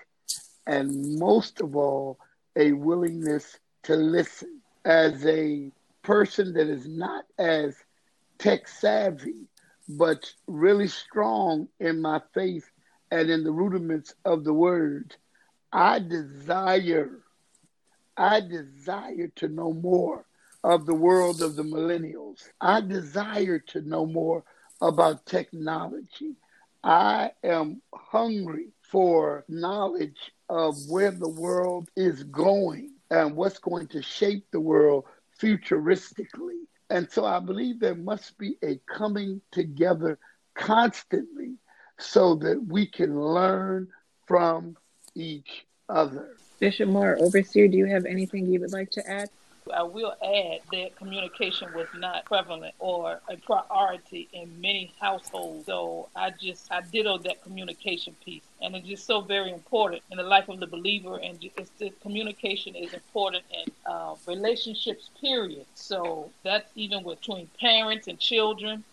[0.66, 2.20] and most of all,
[2.56, 5.72] a willingness to listen as a
[6.04, 7.76] person that is not as
[8.38, 9.48] tech savvy,
[9.88, 12.70] but really strong in my faith
[13.12, 15.16] and in the rudiments of the word.
[15.72, 17.20] I desire,
[18.18, 20.26] I desire to know more
[20.64, 22.50] of the world of the millennials.
[22.60, 24.44] I desire to know more
[24.82, 26.36] about technology.
[26.84, 34.02] I am hungry for knowledge of where the world is going and what's going to
[34.02, 35.06] shape the world
[35.40, 36.62] futuristically.
[36.90, 40.18] And so I believe there must be a coming together
[40.56, 41.56] constantly
[42.00, 43.90] so that we can learn
[44.26, 44.76] from
[45.16, 46.36] each other.
[46.60, 49.30] Bishop Moore, Overseer, do you have anything you would like to add?
[49.72, 55.66] I will add that communication was not prevalent or a priority in many households.
[55.66, 60.18] So I just I ditto that communication piece, and it's just so very important in
[60.18, 61.18] the life of the believer.
[61.18, 65.10] And it's the communication is important in uh, relationships.
[65.20, 65.66] Period.
[65.76, 68.84] So that's even between parents and children.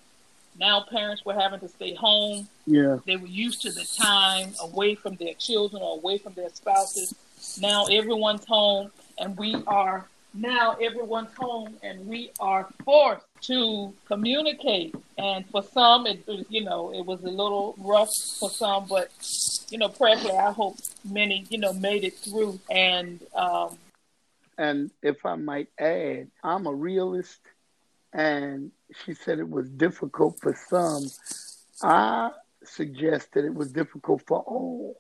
[0.59, 2.49] Now parents were having to stay home.
[2.67, 2.99] Yeah.
[3.05, 7.15] They were used to the time away from their children or away from their spouses.
[7.61, 10.07] Now everyone's home and we are
[10.37, 14.95] now everyone's home and we are forced to communicate.
[15.19, 19.11] And for some, it was, you know, it was a little rough for some, but,
[19.71, 22.61] you know, prayerfully, I hope many, you know, made it through.
[22.71, 23.79] And, um,
[24.59, 27.41] and if I might add, I'm a realist,
[28.13, 28.71] and
[29.05, 31.07] she said it was difficult for some.
[31.83, 32.31] I
[32.65, 34.97] suggest that it was difficult for all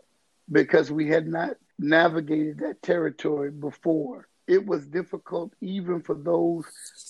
[0.50, 6.64] because we had not navigated that territory before it was difficult even for those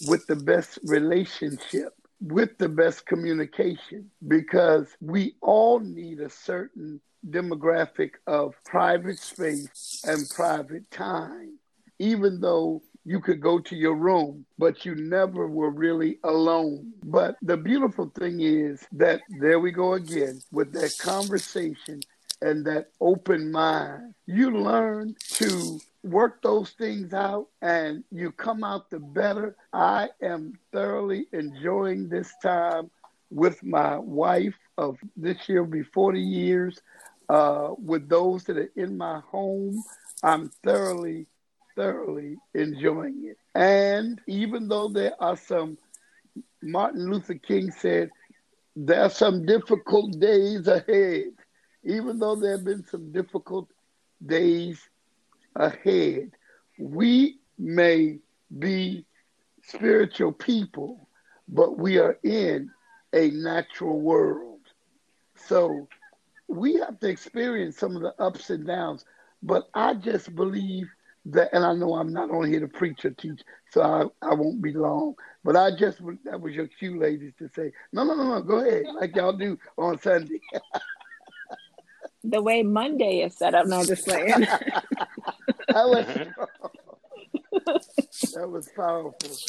[0.09, 8.13] with the best relationship with the best communication because we all need a certain demographic
[8.27, 11.59] of private space and private time,
[11.99, 16.93] even though you could go to your room, but you never were really alone.
[17.05, 22.01] But the beautiful thing is that there we go again with that conversation
[22.43, 24.15] and that open mind.
[24.27, 29.57] You learn to work those things out and you come out the better.
[29.73, 32.91] I am thoroughly enjoying this time
[33.31, 36.81] with my wife of this year will be 40 years.
[37.29, 39.83] Uh, with those that are in my home,
[40.23, 41.27] I'm thoroughly,
[41.75, 43.37] thoroughly enjoying it.
[43.55, 45.77] And even though there are some,
[46.63, 48.11] Martin Luther King said,
[48.77, 51.33] there are some difficult days ahead.
[51.83, 53.69] Even though there have been some difficult
[54.25, 54.89] days
[55.57, 56.33] ahead.
[56.79, 58.19] We may
[58.59, 59.05] be
[59.63, 61.09] spiritual people,
[61.49, 62.71] but we are in
[63.13, 64.61] a natural world.
[65.37, 65.89] So
[66.49, 69.05] we have to experience some of the ups and downs.
[69.43, 70.89] But I just believe
[71.27, 74.35] that, and I know I'm not on here to preach or teach, so I, I
[74.35, 75.15] won't be long.
[75.45, 78.59] But I just, that was your cue, ladies, to say, no, no, no, no, go
[78.59, 80.41] ahead, like y'all do on Sunday.
[82.25, 84.47] the way Monday is set up, no, just saying.
[85.77, 86.07] that was
[88.35, 89.41] that was powerful.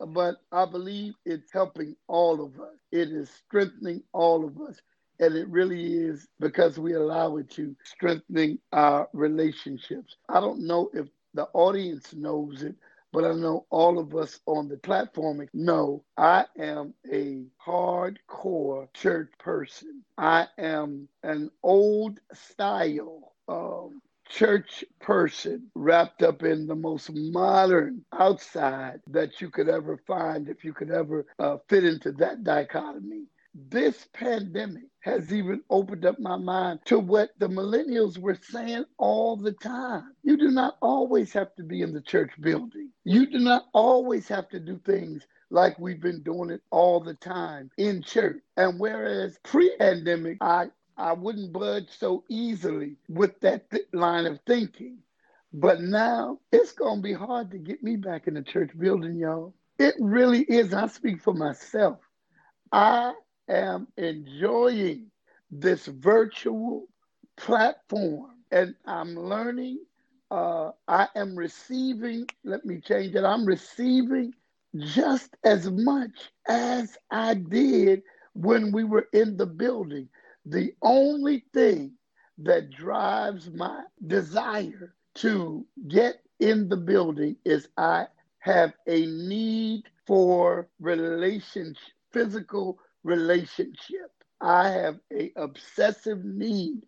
[0.00, 2.76] But I believe it's helping all of us.
[2.92, 4.78] It is strengthening all of us.
[5.20, 10.16] And it really is because we allow it to strengthening our relationships.
[10.28, 12.76] I don't know if the audience knows it,
[13.12, 19.32] but I know all of us on the platform know I am a hardcore church
[19.40, 20.04] person.
[20.18, 29.00] I am an old style um, church person wrapped up in the most modern outside
[29.08, 33.24] that you could ever find if you could ever uh, fit into that dichotomy.
[33.54, 39.36] This pandemic has even opened up my mind to what the millennials were saying all
[39.36, 40.14] the time.
[40.22, 42.90] You do not always have to be in the church building.
[43.04, 47.14] You do not always have to do things like we've been doing it all the
[47.14, 48.40] time in church.
[48.56, 50.68] And whereas pre pandemic, I
[51.00, 54.98] I wouldn't budge so easily with that th- line of thinking.
[55.54, 59.16] But now it's going to be hard to get me back in the church building,
[59.16, 59.54] y'all.
[59.80, 60.74] It really is.
[60.74, 62.00] I speak for myself.
[62.72, 63.14] I
[63.48, 65.10] am enjoying
[65.50, 66.86] this virtual
[67.36, 69.80] platform and I'm learning.
[70.30, 73.24] Uh, I am receiving, let me change it.
[73.24, 74.34] I'm receiving
[74.78, 80.08] just as much as I did when we were in the building.
[80.46, 81.92] The only thing
[82.38, 88.06] that drives my desire to get in the building is I
[88.38, 91.76] have a need for relationship,
[92.12, 94.10] physical relationship.
[94.40, 96.86] I have a obsessive need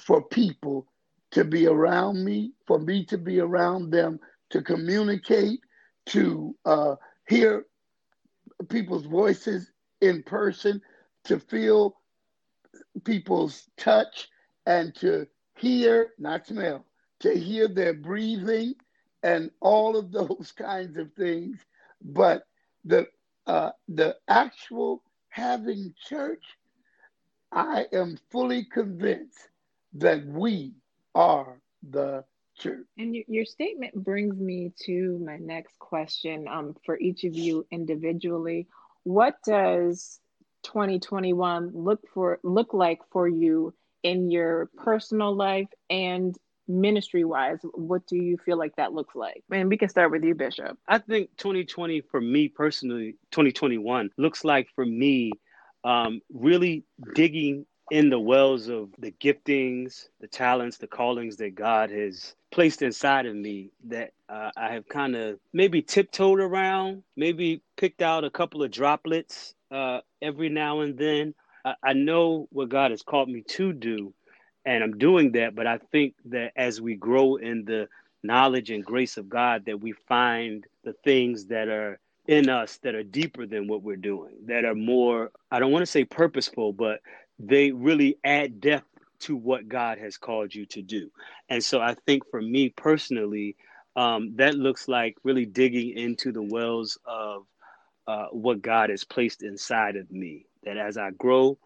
[0.00, 0.86] for people
[1.32, 4.20] to be around me, for me to be around them,
[4.50, 5.60] to communicate,
[6.06, 6.94] to uh,
[7.26, 7.66] hear
[8.68, 10.80] people's voices in person,
[11.24, 11.96] to feel
[13.04, 14.28] people's touch
[14.66, 15.26] and to
[15.56, 16.86] hear, not smell,
[17.20, 18.74] to hear their breathing
[19.22, 21.64] and all of those kinds of things.
[22.02, 22.46] But
[22.84, 23.08] the
[23.46, 26.44] uh, the actual having church,
[27.52, 29.48] I am fully convinced
[29.94, 30.74] that we
[31.14, 32.24] are the
[32.56, 32.86] church.
[32.98, 38.68] And your statement brings me to my next question um, for each of you individually.
[39.04, 40.20] What does
[40.62, 46.36] 2021 look for look like for you in your personal life and
[46.68, 49.42] ministry wise what do you feel like that looks like?
[49.50, 50.78] And we can start with you bishop.
[50.88, 55.32] I think 2020 for me personally 2021 looks like for me
[55.84, 61.90] um, really digging in the wells of the giftings the talents the callings that god
[61.90, 67.60] has placed inside of me that uh, i have kind of maybe tiptoed around maybe
[67.76, 71.34] picked out a couple of droplets uh, every now and then.
[71.64, 74.14] I, I know what God has called me to do,
[74.64, 75.54] and I'm doing that.
[75.54, 77.88] But I think that as we grow in the
[78.22, 81.98] knowledge and grace of God, that we find the things that are
[82.28, 85.82] in us that are deeper than what we're doing, that are more, I don't want
[85.82, 87.00] to say purposeful, but
[87.38, 88.86] they really add depth
[89.20, 91.10] to what God has called you to do.
[91.48, 93.56] And so I think for me personally,
[93.96, 97.44] um, that looks like really digging into the wells of
[98.06, 100.46] uh, what God has placed inside of me.
[100.64, 101.58] That as I grow,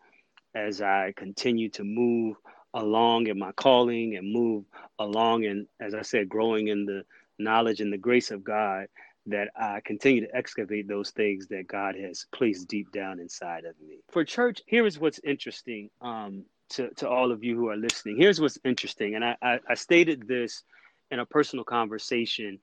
[0.55, 2.37] as I continue to move
[2.75, 4.65] along in my calling and move
[4.99, 7.05] along and as I said, growing in the
[7.39, 8.87] knowledge and the grace of God,
[9.27, 13.75] that I continue to excavate those things that God has placed deep down inside of
[13.81, 13.99] me.
[14.11, 18.17] For church, here is what's interesting um, to, to all of you who are listening.
[18.17, 19.15] Here's what's interesting.
[19.17, 20.63] And I, I, I stated this
[21.11, 22.61] in a personal conversation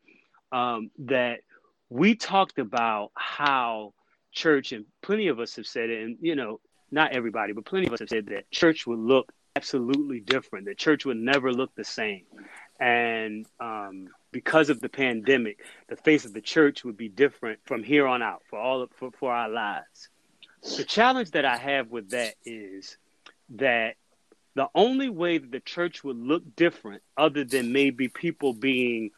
[0.51, 1.39] um, that
[1.93, 3.93] we talked about how
[4.31, 7.85] church, and plenty of us have said it, and you know, not everybody, but plenty
[7.85, 10.65] of us have said that church would look absolutely different.
[10.65, 12.23] The church would never look the same.
[12.79, 17.83] And um, because of the pandemic, the face of the church would be different from
[17.83, 20.09] here on out for all of, for, for our lives.
[20.75, 22.97] The challenge that I have with that is
[23.49, 23.97] that
[24.55, 29.11] the only way that the church would look different, other than maybe people being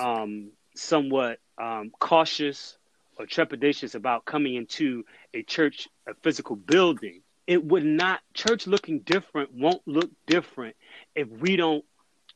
[0.00, 2.76] um, somewhat um, cautious
[3.18, 9.00] or trepidatious about coming into a church, a physical building, it would not, church looking
[9.00, 10.76] different won't look different
[11.14, 11.84] if we don't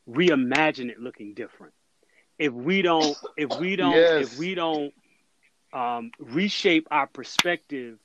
[0.09, 1.75] reimagine it looking different.
[2.39, 4.33] If we don't, if we don't, yes.
[4.33, 4.95] if we don't
[5.73, 7.99] um, reshape our perspective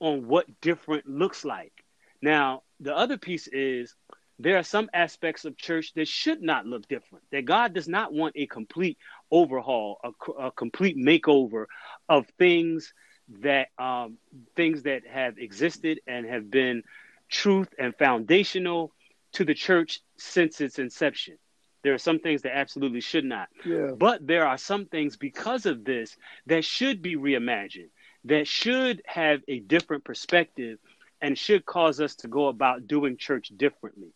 [0.00, 1.72] on what different looks like.
[2.20, 3.94] Now, the other piece is
[4.38, 7.24] there are some aspects of church that should not look different.
[7.32, 8.98] That God does not want a complete
[9.30, 11.66] overhaul, a, a complete makeover
[12.08, 12.92] of things
[13.40, 14.16] that um,
[14.56, 16.82] things that have existed and have been
[17.28, 18.92] truth and foundational
[19.32, 21.36] to the church since its inception.
[21.84, 23.48] There are some things that absolutely should not.
[23.64, 23.92] Yeah.
[23.96, 26.16] But there are some things because of this
[26.46, 27.90] that should be reimagined,
[28.24, 30.78] that should have a different perspective
[31.20, 34.08] and should cause us to go about doing church differently.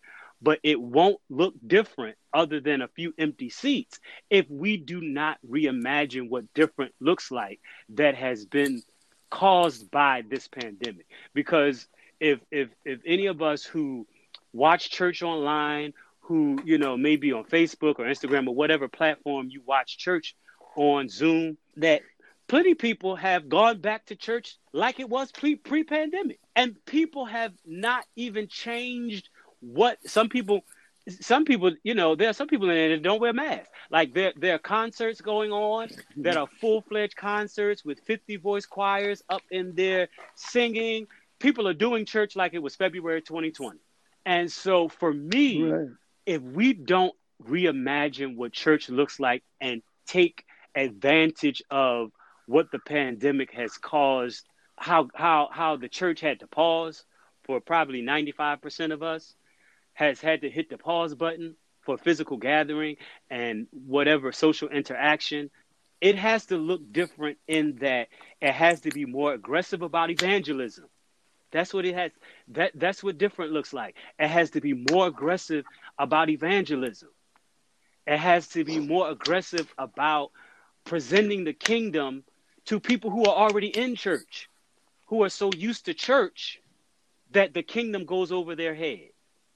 [0.42, 5.38] But it won't look different other than a few empty seats if we do not
[5.48, 8.82] reimagine what different looks like that has been
[9.30, 11.06] caused by this pandemic.
[11.34, 11.86] Because
[12.20, 14.06] if if if any of us who
[14.52, 19.62] watch church online, who you know maybe on Facebook or Instagram or whatever platform you
[19.66, 20.36] watch church
[20.76, 22.02] on Zoom, that
[22.46, 27.24] plenty people have gone back to church like it was pre pre pandemic, and people
[27.24, 29.28] have not even changed
[29.62, 30.64] what some people
[31.20, 33.68] some people, you know, there are some people in there that don't wear masks.
[33.90, 35.88] Like there, there are concerts going on
[36.18, 41.08] that are full fledged concerts with 50 voice choirs up in there singing.
[41.40, 43.78] People are doing church like it was February 2020.
[44.24, 45.88] And so for me, right.
[46.24, 50.44] if we don't reimagine what church looks like and take
[50.76, 52.12] advantage of
[52.46, 54.46] what the pandemic has caused,
[54.76, 57.04] how how how the church had to pause
[57.44, 59.34] for probably 95% of us
[59.94, 62.96] has had to hit the pause button for physical gathering
[63.30, 65.50] and whatever social interaction.
[66.00, 68.08] It has to look different in that
[68.40, 70.86] it has to be more aggressive about evangelism.
[71.52, 72.10] That's what it has.
[72.48, 73.94] That that's what different looks like.
[74.18, 75.64] It has to be more aggressive
[75.98, 77.10] about evangelism.
[78.06, 80.32] It has to be more aggressive about
[80.84, 82.24] presenting the kingdom
[82.64, 84.48] to people who are already in church,
[85.06, 86.60] who are so used to church
[87.30, 89.11] that the kingdom goes over their head.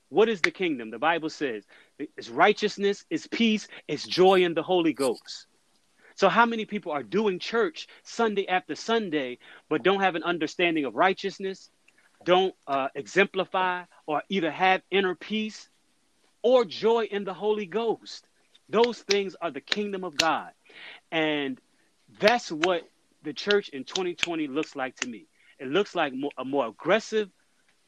[0.09, 0.90] What is the kingdom?
[0.90, 1.64] The Bible says
[1.98, 5.46] it's righteousness, it's peace, it's joy in the Holy Ghost.
[6.14, 9.38] So, how many people are doing church Sunday after Sunday,
[9.68, 11.70] but don't have an understanding of righteousness,
[12.24, 15.68] don't uh, exemplify, or either have inner peace
[16.42, 18.26] or joy in the Holy Ghost?
[18.68, 20.50] Those things are the kingdom of God.
[21.11, 21.61] And
[22.20, 22.82] that's what
[23.22, 25.26] the church in 2020 looks like to me.
[25.59, 27.30] It looks like more, a more aggressive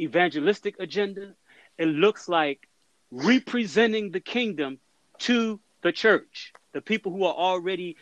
[0.00, 1.34] evangelistic agenda.
[1.78, 2.68] It looks like
[3.10, 4.78] representing the kingdom
[5.20, 7.96] to the church, the people who are already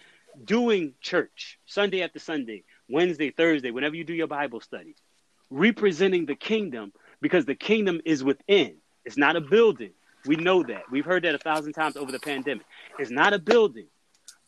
[0.45, 4.97] doing church Sunday after Sunday, Wednesday, Thursday, whenever you do your Bible studies,
[5.51, 8.77] representing the kingdom because the kingdom is within.
[9.05, 9.93] It's not a building.
[10.27, 10.91] We know that.
[10.91, 12.67] We've heard that a thousand times over the pandemic.
[12.99, 13.87] It's not a building.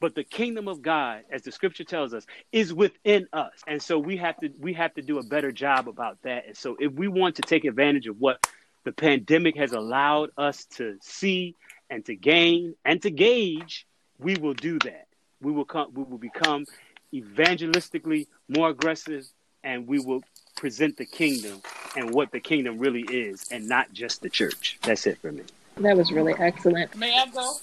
[0.01, 3.53] But the kingdom of God, as the scripture tells us, is within us.
[3.67, 6.47] And so we have to we have to do a better job about that.
[6.47, 8.47] And so if we want to take advantage of what
[8.85, 11.55] the pandemic has allowed us to see
[11.91, 13.87] and to gain and to gauge,
[14.19, 15.07] we will do that.
[15.41, 16.67] We will come we will become
[17.13, 19.27] evangelistically more aggressive
[19.65, 20.23] and we will
[20.57, 21.63] present the kingdom
[21.97, 24.79] and what the kingdom really is and not just the church.
[24.83, 25.45] That's it for me.
[25.79, 26.97] That was really excellent.
[26.97, 27.55] May I go?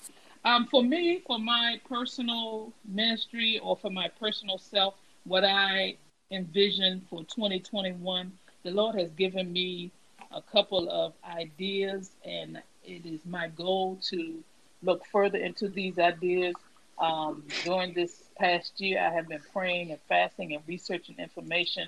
[0.46, 4.94] Um, for me, for my personal ministry or for my personal self,
[5.26, 5.98] what I
[6.32, 8.32] envision for 2021,
[8.64, 9.92] the Lord has given me
[10.36, 14.44] a couple of ideas, and it is my goal to
[14.84, 16.56] look further into these ideas.
[17.00, 21.88] Um, during this past year, I have been praying and fasting and researching information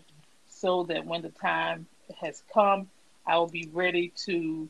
[0.50, 1.88] so that when the time
[2.20, 2.90] has come,
[3.26, 4.70] I will be ready to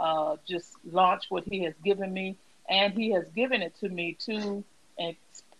[0.00, 2.36] uh, just launch what He has given me
[2.68, 4.64] and he has given it to me to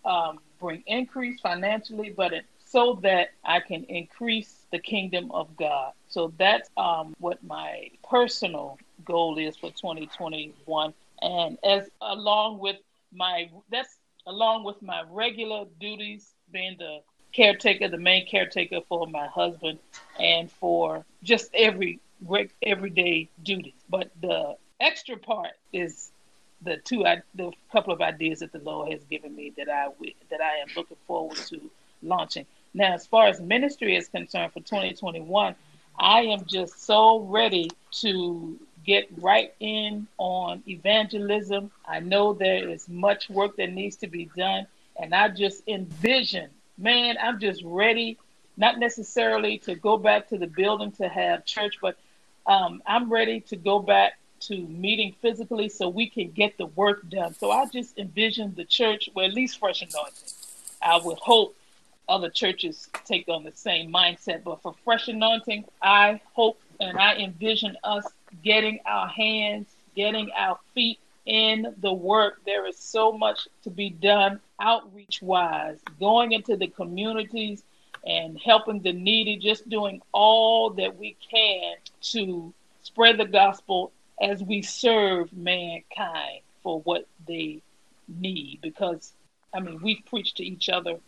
[0.05, 5.93] um, bring increase financially, but it, so that I can increase the kingdom of God.
[6.09, 12.77] So that's um, what my personal goal is for 2021, and as along with
[13.13, 16.99] my that's along with my regular duties, being the
[17.31, 19.79] caretaker, the main caretaker for my husband,
[20.19, 21.99] and for just every
[22.61, 23.73] everyday duties.
[23.89, 26.11] But the extra part is
[26.63, 27.05] the two
[27.35, 29.87] the couple of ideas that the Lord has given me that I
[30.29, 31.61] that I am looking forward to
[32.01, 32.45] launching.
[32.77, 35.55] Now, as far as ministry is concerned for 2021,
[35.97, 37.71] I am just so ready
[38.01, 41.71] to get right in on evangelism.
[41.87, 46.51] I know there is much work that needs to be done, and I just envision,
[46.77, 48.19] man, I'm just ready,
[48.57, 51.97] not necessarily to go back to the building to have church, but
[52.45, 57.09] um, I'm ready to go back to meeting physically so we can get the work
[57.09, 57.33] done.
[57.33, 60.29] So I just envision the church, well, at least Fresh Anointing.
[60.79, 61.56] I would hope
[62.09, 67.15] other churches take on the same mindset, but for Fresh Anointing, I hope and I
[67.15, 68.05] envision us
[68.43, 72.39] getting our hands, getting our feet in the work.
[72.45, 77.63] There is so much to be done outreach wise, going into the communities
[78.05, 82.53] and helping the needy, just doing all that we can to
[82.83, 83.91] spread the gospel
[84.21, 87.61] as we serve mankind for what they
[88.07, 88.59] need.
[88.61, 89.11] Because,
[89.53, 90.99] I mean, we've preached to each other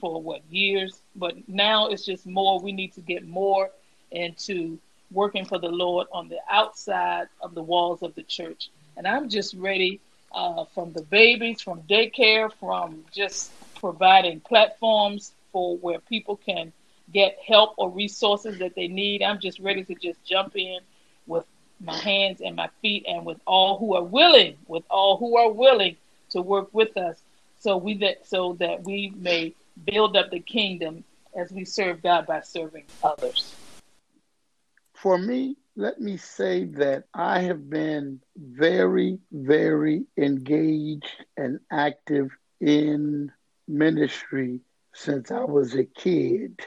[0.00, 2.60] for what years, but now it's just more.
[2.60, 3.70] We need to get more
[4.10, 4.78] into
[5.12, 8.70] working for the Lord on the outside of the walls of the church.
[8.96, 10.00] And I'm just ready
[10.32, 16.72] uh, from the babies, from daycare, from just providing platforms for where people can
[17.12, 19.22] get help or resources that they need.
[19.22, 20.78] I'm just ready to just jump in
[21.26, 21.44] with
[21.80, 25.50] my hands and my feet and with all who are willing, with all who are
[25.50, 25.96] willing
[26.30, 27.16] to work with us
[27.60, 31.04] so we that so that we may build up the kingdom
[31.36, 33.56] as we serve God by serving others.
[34.94, 43.32] For me, let me say that I have been very, very engaged and active in
[43.66, 44.60] ministry
[44.92, 46.60] since I was a kid.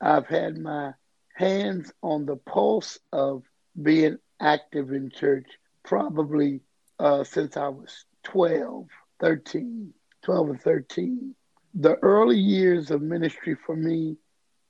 [0.00, 0.92] I've had my
[1.34, 3.42] hands on the pulse of
[3.80, 5.46] being active in church
[5.82, 6.60] probably
[6.98, 8.86] uh, since I was 12,
[9.20, 9.92] 13,
[10.22, 11.34] 12 or 13.
[11.74, 14.18] The early years of ministry for me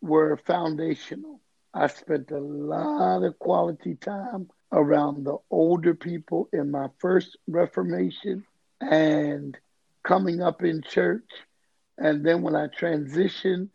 [0.00, 1.40] were foundational.
[1.74, 8.44] I spent a lot of quality time around the older people in my first Reformation
[8.80, 9.58] and
[10.04, 11.28] coming up in church.
[11.98, 13.70] And then when I transitioned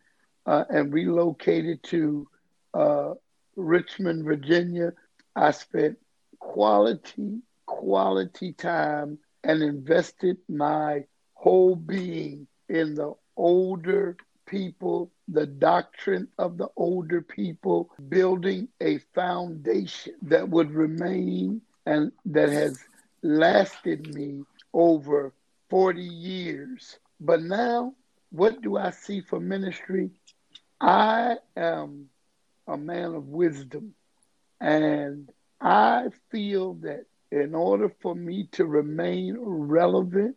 [0.46, 2.28] uh, and relocated to
[2.72, 3.14] uh,
[3.56, 4.92] Richmond, Virginia,
[5.36, 5.98] I spent
[6.38, 11.04] quality, quality time and invested my
[11.34, 14.16] whole being in the older
[14.46, 22.48] people, the doctrine of the older people, building a foundation that would remain and that
[22.48, 22.78] has
[23.22, 25.32] lasted me over
[25.70, 26.98] 40 years.
[27.20, 27.94] But now,
[28.30, 30.10] what do I see for ministry?
[30.80, 32.08] I am
[32.66, 33.94] a man of wisdom.
[34.60, 40.36] And I feel that in order for me to remain relevant,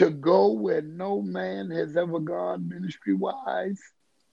[0.00, 3.78] to go where no man has ever gone ministry wise,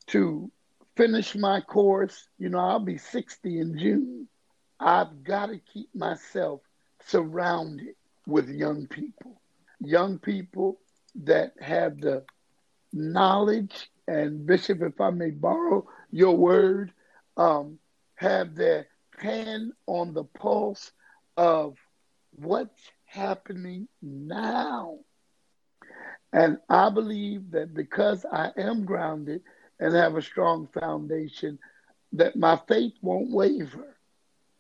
[0.06, 0.50] to
[0.96, 4.30] finish my course, you know, I'll be 60 in June.
[4.80, 6.62] I've got to keep myself
[7.08, 7.96] surrounded
[8.26, 9.42] with young people,
[9.82, 10.80] young people
[11.26, 12.24] that have the
[12.94, 16.94] knowledge and Bishop, if I may borrow your word,
[17.36, 17.78] um,
[18.16, 18.88] have their
[19.18, 20.94] hand on the pulse
[21.36, 21.76] of
[22.32, 25.00] what's happening now.
[26.34, 29.42] And I believe that because I am grounded
[29.80, 31.60] and have a strong foundation,
[32.14, 33.98] that my faith won't waver.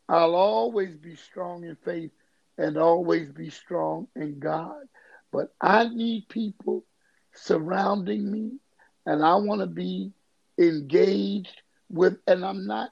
[0.10, 2.12] I'll always be strong in faith
[2.58, 4.84] and always be strong in God.
[5.32, 6.86] But I need people
[7.34, 8.60] surrounding me,
[9.06, 10.14] and I want to be
[10.58, 12.92] engaged with, and I'm not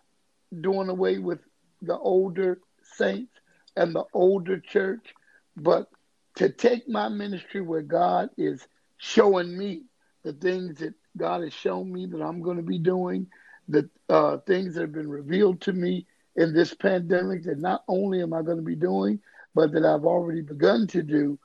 [0.62, 1.40] doing away with
[1.82, 3.34] the older saints
[3.76, 5.14] and the older church,
[5.58, 5.88] but
[6.36, 8.68] to take my ministry where God is
[8.98, 9.84] showing me
[10.24, 13.28] the things that God has shown me that I'm going to be doing,
[13.68, 16.06] the uh, things that have been revealed to me
[16.36, 19.20] in this pandemic that not only am I going to be doing,
[19.54, 21.40] but that I've already begun to do.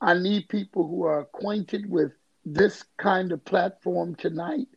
[0.00, 2.12] I need people who are acquainted with
[2.44, 4.68] this kind of platform tonight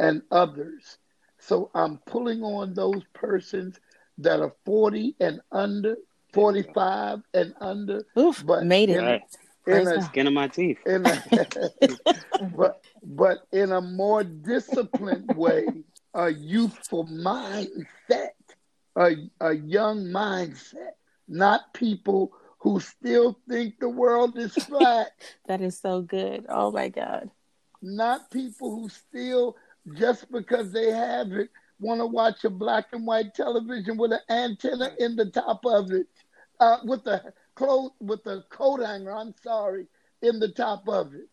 [0.00, 0.98] and others.
[1.38, 3.78] So I'm pulling on those persons
[4.18, 5.96] that are 40 and under,
[6.32, 8.04] 45 and under.
[8.18, 9.22] Oof, but made it.
[9.66, 10.78] in a, skin of my teeth.
[10.86, 11.22] In a,
[12.56, 18.30] but but in a more disciplined way, a youthful mindset,
[18.96, 20.92] a a young mindset,
[21.28, 25.10] not people who still think the world is flat.
[25.46, 26.46] that is so good.
[26.48, 27.30] Oh my God.
[27.80, 29.56] Not people who still
[29.94, 31.50] just because they have it
[31.82, 35.90] want to watch a black and white television with an antenna in the top of
[35.90, 36.06] it,
[36.60, 39.14] uh, with the clothes with the coat hanger.
[39.14, 39.86] I'm sorry,
[40.22, 41.28] in the top of it.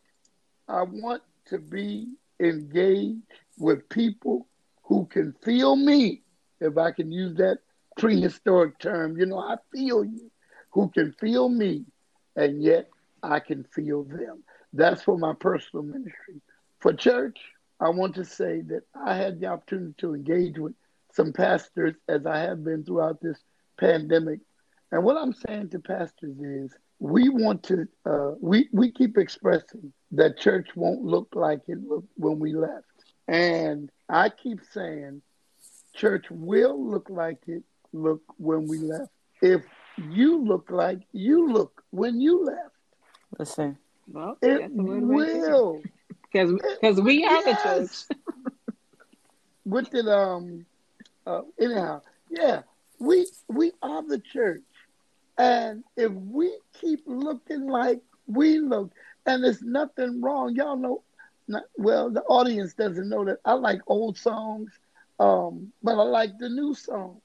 [0.68, 2.08] I want to be
[2.40, 3.22] engaged
[3.58, 4.48] with people
[4.84, 6.24] who can feel me,
[6.60, 7.60] if I can use that
[7.98, 9.18] prehistoric term.
[9.18, 10.32] You know, I feel you,
[10.72, 11.86] who can feel me,
[12.36, 12.90] and yet
[13.24, 14.44] I can feel them.
[14.74, 16.42] That's for my personal ministry.
[16.80, 17.40] For church,
[17.80, 20.74] I want to say that I had the opportunity to engage with
[21.14, 23.40] some pastors as I have been throughout this
[23.80, 24.40] pandemic.
[24.92, 29.94] And what I'm saying to pastors is we want to, uh, we, we keep expressing
[30.12, 32.86] that church won't look like it looked when we left.
[33.28, 35.22] And I keep saying
[35.94, 37.64] church will look like it
[37.94, 39.12] looked when we left.
[39.42, 39.62] If
[40.10, 42.76] you look like you look when you left.
[43.38, 43.78] Listen.
[44.12, 45.82] Well, it will
[46.32, 46.52] because
[46.82, 47.46] because we are yes.
[47.46, 48.20] the church.
[49.64, 50.66] What did um
[51.26, 52.02] uh, anyhow?
[52.30, 52.62] Yeah,
[53.00, 54.64] we we are the church,
[55.38, 58.92] and if we keep looking like we look,
[59.26, 61.04] and there's nothing wrong, y'all know.
[61.48, 64.72] Not, well, the audience doesn't know that I like old songs,
[65.20, 67.22] um, but I like the new songs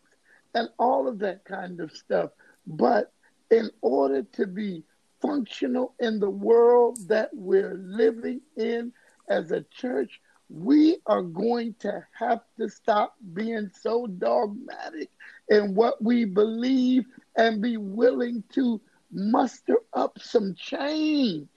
[0.54, 2.30] and all of that kind of stuff.
[2.66, 3.12] But
[3.50, 4.82] in order to be
[5.24, 8.92] functional in the world that we're living in
[9.28, 10.20] as a church,
[10.50, 15.10] we are going to have to stop being so dogmatic
[15.48, 17.04] in what we believe
[17.36, 21.48] and be willing to muster up some change.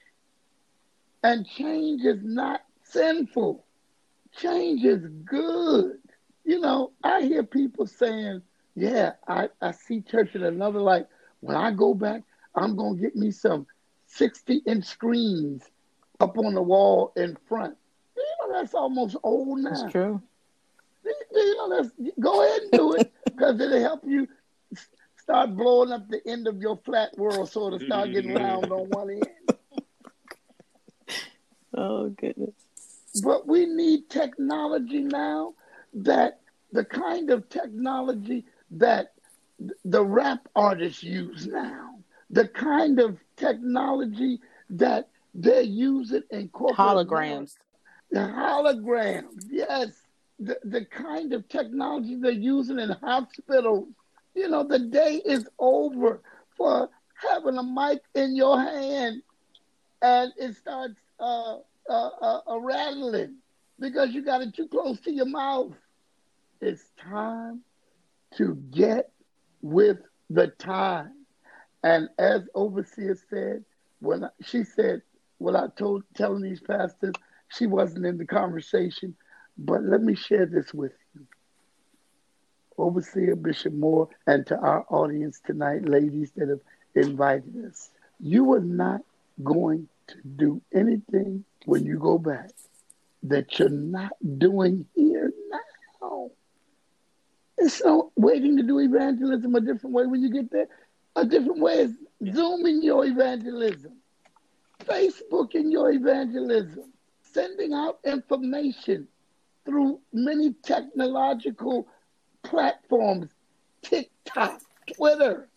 [1.23, 3.65] And change is not sinful,
[4.37, 5.97] change is good.
[6.45, 8.41] You know, I hear people saying,
[8.75, 11.07] Yeah, I, I see church in another light.
[11.41, 12.23] When I go back,
[12.57, 13.67] I'm going to get me some
[14.07, 15.63] 60 inch screens
[16.19, 17.77] up on the wall in front.
[18.15, 19.69] You know, that's almost old now.
[19.69, 20.21] That's true.
[21.31, 24.27] You know, that's, go ahead and do it because it'll help you
[25.17, 28.43] start blowing up the end of your flat world so to start getting mm-hmm.
[28.43, 29.23] round on one end.
[31.79, 32.55] Oh, goodness.
[33.23, 35.53] But we need technology now
[35.93, 36.39] that
[36.71, 39.13] the kind of technology that
[39.85, 41.96] the rap artists use now
[42.29, 47.55] the kind of technology that they're using in corporate holograms.
[48.11, 49.89] The holograms, yes.
[50.39, 53.87] The, the kind of technology they're using in hospitals.
[54.35, 56.21] You know, the day is over
[56.55, 59.23] for having a mic in your hand
[60.01, 61.57] and it starts uh,
[61.89, 63.35] uh, uh, uh rattling
[63.79, 65.73] because you got it too close to your mouth.
[66.61, 67.61] It's time
[68.37, 69.11] to get
[69.61, 69.97] with
[70.29, 71.16] the time.
[71.83, 73.63] And as overseer said,
[73.99, 75.01] when I, she said,
[75.37, 77.13] what I told telling these pastors,
[77.49, 79.15] she wasn't in the conversation,
[79.57, 81.25] but let me share this with you.
[82.77, 86.59] Overseer Bishop Moore, and to our audience tonight, ladies that have
[86.95, 89.01] invited us, you are not
[89.43, 92.51] going to do anything when you go back
[93.23, 95.31] that you're not doing here
[96.01, 96.29] now.
[97.57, 100.67] It's no waiting to do evangelism a different way when you get there.
[101.17, 101.79] A different way.
[101.79, 101.97] Is
[102.31, 103.93] Zooming your evangelism,
[104.85, 109.07] Facebook in your evangelism, sending out information
[109.65, 111.87] through many technological
[112.43, 113.29] platforms,
[113.81, 114.61] TikTok,
[114.95, 115.47] Twitter.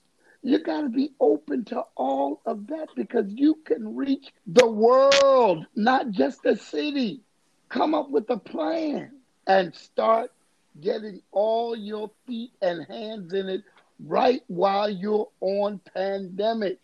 [0.43, 5.67] You got to be open to all of that because you can reach the world,
[5.77, 7.21] not just a city.
[7.69, 9.13] Come up with a plan
[9.47, 10.33] and start
[10.81, 13.63] getting all your feet and hands in it
[14.07, 16.79] right while you're on pandemic.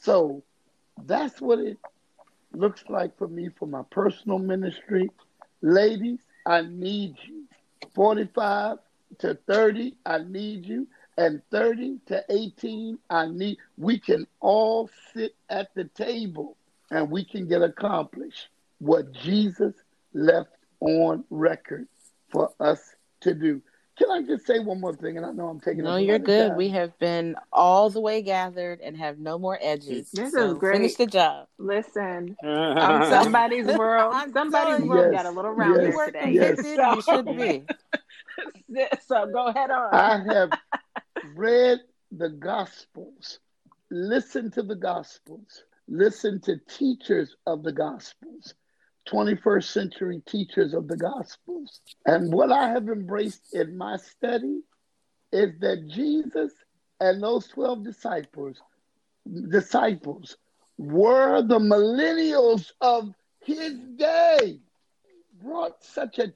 [0.00, 0.42] So
[1.04, 1.78] that's what it
[2.52, 5.10] looks like for me for my personal ministry.
[5.62, 7.44] Ladies, I need you.
[7.94, 8.78] 45
[9.18, 10.86] to 30, I need you.
[11.18, 16.56] And 30 to 18, I need we can all sit at the table
[16.90, 18.48] and we can get accomplished
[18.78, 19.74] what Jesus
[20.14, 20.50] left
[20.80, 21.86] on record
[22.30, 22.80] for us
[23.20, 23.60] to do.
[24.00, 25.18] Can I just say one more thing?
[25.18, 25.84] And I know I'm taking.
[25.84, 26.56] No, you're good.
[26.56, 30.10] We have been all the way gathered and have no more edges.
[30.10, 30.76] This so is great.
[30.76, 31.48] Finish the job.
[31.58, 34.14] Listen, somebody's world.
[34.32, 36.30] Somebody's world yes, got a little rounded yes, today.
[36.30, 36.62] Yes.
[36.62, 38.86] So, you should be.
[39.06, 39.92] so go ahead on.
[39.92, 40.50] I have
[41.34, 41.80] read
[42.10, 43.38] the Gospels
[43.90, 48.54] listen to the Gospels, listen to teachers of the Gospels,
[49.08, 51.80] 21st century teachers of the Gospels.
[52.06, 54.60] And what I have embraced in my study
[55.32, 56.52] is that Jesus
[57.00, 58.56] and those 12 disciples
[59.48, 60.36] disciples
[60.78, 63.12] were the millennials of
[63.44, 64.58] his day
[65.42, 66.32] brought such a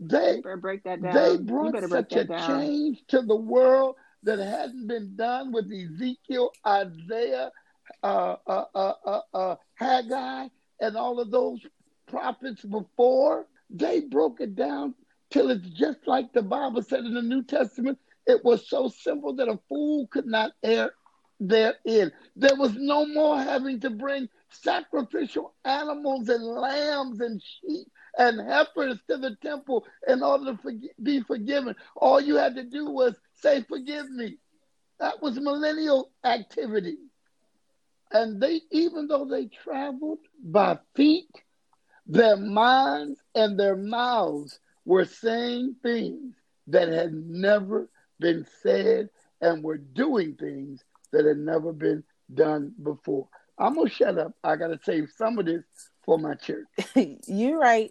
[0.00, 1.14] they break that down.
[1.14, 2.46] They brought such a down.
[2.46, 7.50] change to the world that hadn't been done with Ezekiel, Isaiah,
[8.02, 10.48] uh, uh, uh, uh, uh Haggai,
[10.80, 11.60] and all of those
[12.06, 13.46] prophets before.
[13.70, 14.94] They broke it down
[15.30, 17.98] till it's just like the Bible said in the New Testament.
[18.26, 20.92] It was so simple that a fool could not err
[21.40, 22.12] therein.
[22.36, 28.98] There was no more having to bring sacrificial animals and lambs and sheep and heifers
[29.08, 31.74] to the temple in order to be forgiven.
[31.96, 34.38] All you had to do was say, Forgive me.
[34.98, 36.98] That was millennial activity.
[38.12, 41.30] And they, even though they traveled by feet,
[42.06, 46.34] their minds and their mouths were saying things
[46.66, 47.88] that had never
[48.18, 49.08] been said
[49.40, 50.82] and were doing things
[51.12, 52.02] that had never been
[52.34, 53.28] done before.
[53.58, 54.32] I'm gonna shut up.
[54.42, 55.62] I gotta save some of this
[56.04, 56.66] for my church.
[57.26, 57.90] You're right.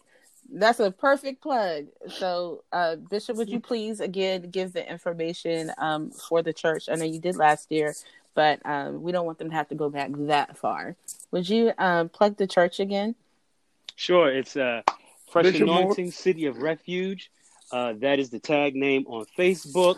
[0.51, 1.85] That's a perfect plug.
[2.07, 6.89] So, uh, Bishop, would you please again give the information um, for the church?
[6.91, 7.93] I know you did last year,
[8.35, 10.95] but um, we don't want them to have to go back that far.
[11.31, 13.15] Would you um, plug the church again?
[13.95, 14.31] Sure.
[14.31, 14.81] It's uh,
[15.31, 16.11] Fresh Bishop Anointing Moore.
[16.11, 17.31] City of Refuge.
[17.71, 19.97] Uh, that is the tag name on Facebook.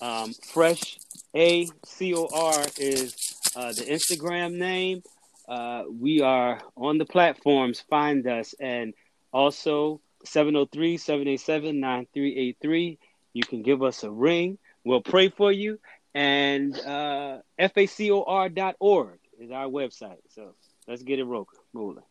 [0.00, 0.98] Um, Fresh
[1.34, 3.14] A C O R is
[3.54, 5.02] uh, the Instagram name.
[5.48, 7.82] Uh, we are on the platforms.
[7.88, 8.54] Find us.
[8.60, 8.94] And
[9.32, 12.98] also 703 787 9383.
[13.32, 14.58] You can give us a ring.
[14.84, 15.78] We'll pray for you.
[16.16, 20.16] And uh, facor.org is our website.
[20.30, 20.54] So
[20.88, 22.02] let's get it rolling.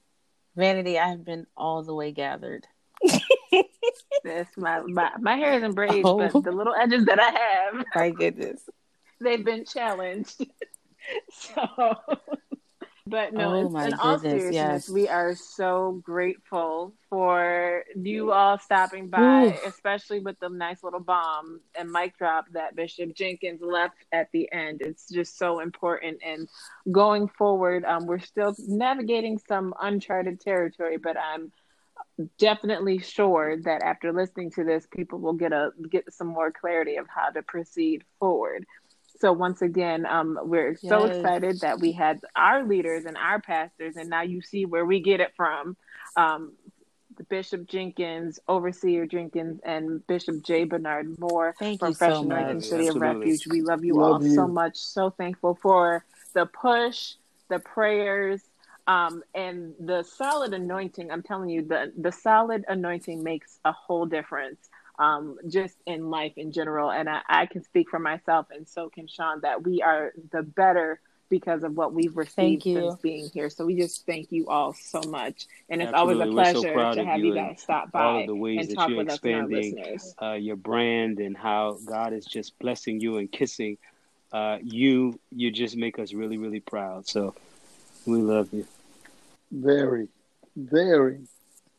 [0.56, 2.68] Vanity, I have been all the way gathered.
[4.24, 6.20] That's my, my my hair is in braids, oh.
[6.20, 8.62] but the little edges that I have, my goodness,
[9.22, 10.45] they've been challenged.
[11.32, 11.95] so,
[13.08, 14.89] but no, oh, in all seriousness, yes.
[14.89, 19.66] we are so grateful for you all stopping by, Oof.
[19.68, 24.51] especially with the nice little bomb and mic drop that Bishop Jenkins left at the
[24.51, 24.82] end.
[24.82, 26.20] It's just so important.
[26.26, 26.49] And
[26.91, 31.51] going forward, um, we're still navigating some uncharted territory, but I'm
[32.39, 36.95] definitely sure that after listening to this, people will get a get some more clarity
[36.95, 38.66] of how to proceed forward.
[39.26, 40.82] So once again, um, we're yes.
[40.82, 44.86] so excited that we had our leaders and our pastors, and now you see where
[44.86, 45.76] we get it from.
[46.15, 46.53] Um,
[47.28, 50.65] Bishop Jenkins, Overseer Jenkins, and Bishop J.
[50.65, 53.47] Bernard Moore Thank from Fresh so Anointing City of Refuge.
[53.47, 54.36] We love you love all you.
[54.36, 54.78] so much.
[54.78, 56.05] So thankful for
[56.36, 57.13] the push,
[57.49, 58.43] the prayers,
[58.86, 61.09] um, and the solid anointing.
[61.09, 64.69] I'm telling you, the the solid anointing makes a whole difference
[64.99, 66.91] um, just in life in general.
[66.91, 70.43] And I, I, can speak for myself, and so can Sean, that we are the
[70.43, 73.49] better because of what we've received since being here.
[73.49, 76.23] So we just thank you all so much, and it's Absolutely.
[76.23, 79.35] always a pleasure so to have you, guys stop by and talk with us and
[79.35, 80.15] our listeners.
[80.21, 83.77] Uh, your brand and how God is just blessing you and kissing
[84.31, 85.19] uh, you.
[85.31, 87.07] You just make us really, really proud.
[87.07, 87.35] So
[88.05, 88.65] we love you.
[89.51, 90.07] Very,
[90.55, 91.21] very,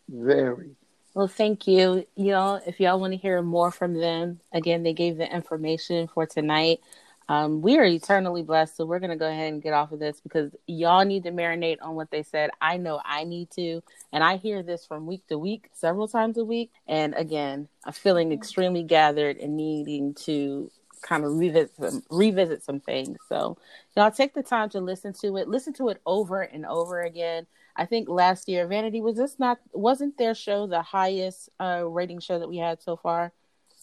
[0.08, 0.70] very.
[1.16, 2.06] Well, thank you.
[2.16, 6.26] Y'all, if y'all want to hear more from them, again, they gave the information for
[6.26, 6.80] tonight.
[7.28, 10.00] Um, we are eternally blessed, so we're going to go ahead and get off of
[10.00, 12.50] this because y'all need to marinate on what they said.
[12.62, 13.82] I know I need to,
[14.14, 16.72] and I hear this from week to week, several times a week.
[16.88, 22.80] And again, I'm feeling extremely gathered and needing to kind of revisit some, revisit some
[22.80, 23.18] things.
[23.28, 23.58] So
[23.96, 27.48] y'all take the time to listen to it, listen to it over and over again.
[27.76, 32.20] I think last year Vanity was this not wasn't their show the highest uh rating
[32.20, 33.32] show that we had so far?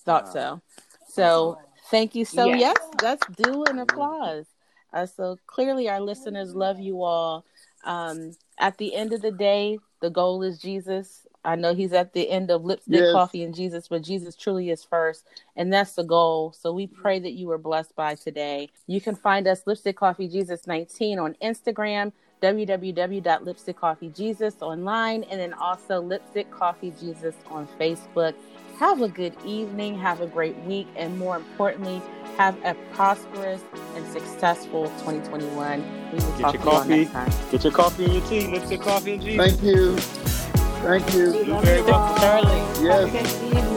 [0.05, 0.61] Thought so.
[1.07, 2.25] So thank you.
[2.25, 4.45] So yes, yes that's due an applause.
[4.93, 7.45] Uh, so clearly our listeners love you all.
[7.83, 11.25] Um, at the end of the day, the goal is Jesus.
[11.45, 13.11] I know he's at the end of lipstick, yes.
[13.11, 15.25] coffee, and Jesus, but Jesus truly is first,
[15.57, 16.53] and that's the goal.
[16.53, 18.69] So we pray that you were blessed by today.
[18.87, 22.13] You can find us Lipstick Coffee Jesus 19 on Instagram,
[22.43, 28.35] www.lipstickcoffeejesus online, and then also Lipstick Coffee Jesus on Facebook.
[28.79, 32.01] Have a good evening, have a great week, and more importantly,
[32.37, 33.61] have a prosperous
[33.95, 36.11] and successful 2021.
[36.11, 37.07] We will get talk your coffee.
[37.51, 38.47] Get your coffee and your tea.
[38.47, 39.45] Lipstick Coffee and Jesus.
[39.45, 39.95] Thank you.
[40.83, 41.45] Thank you.
[41.45, 42.83] You're very welcome.
[42.83, 43.72] Yes.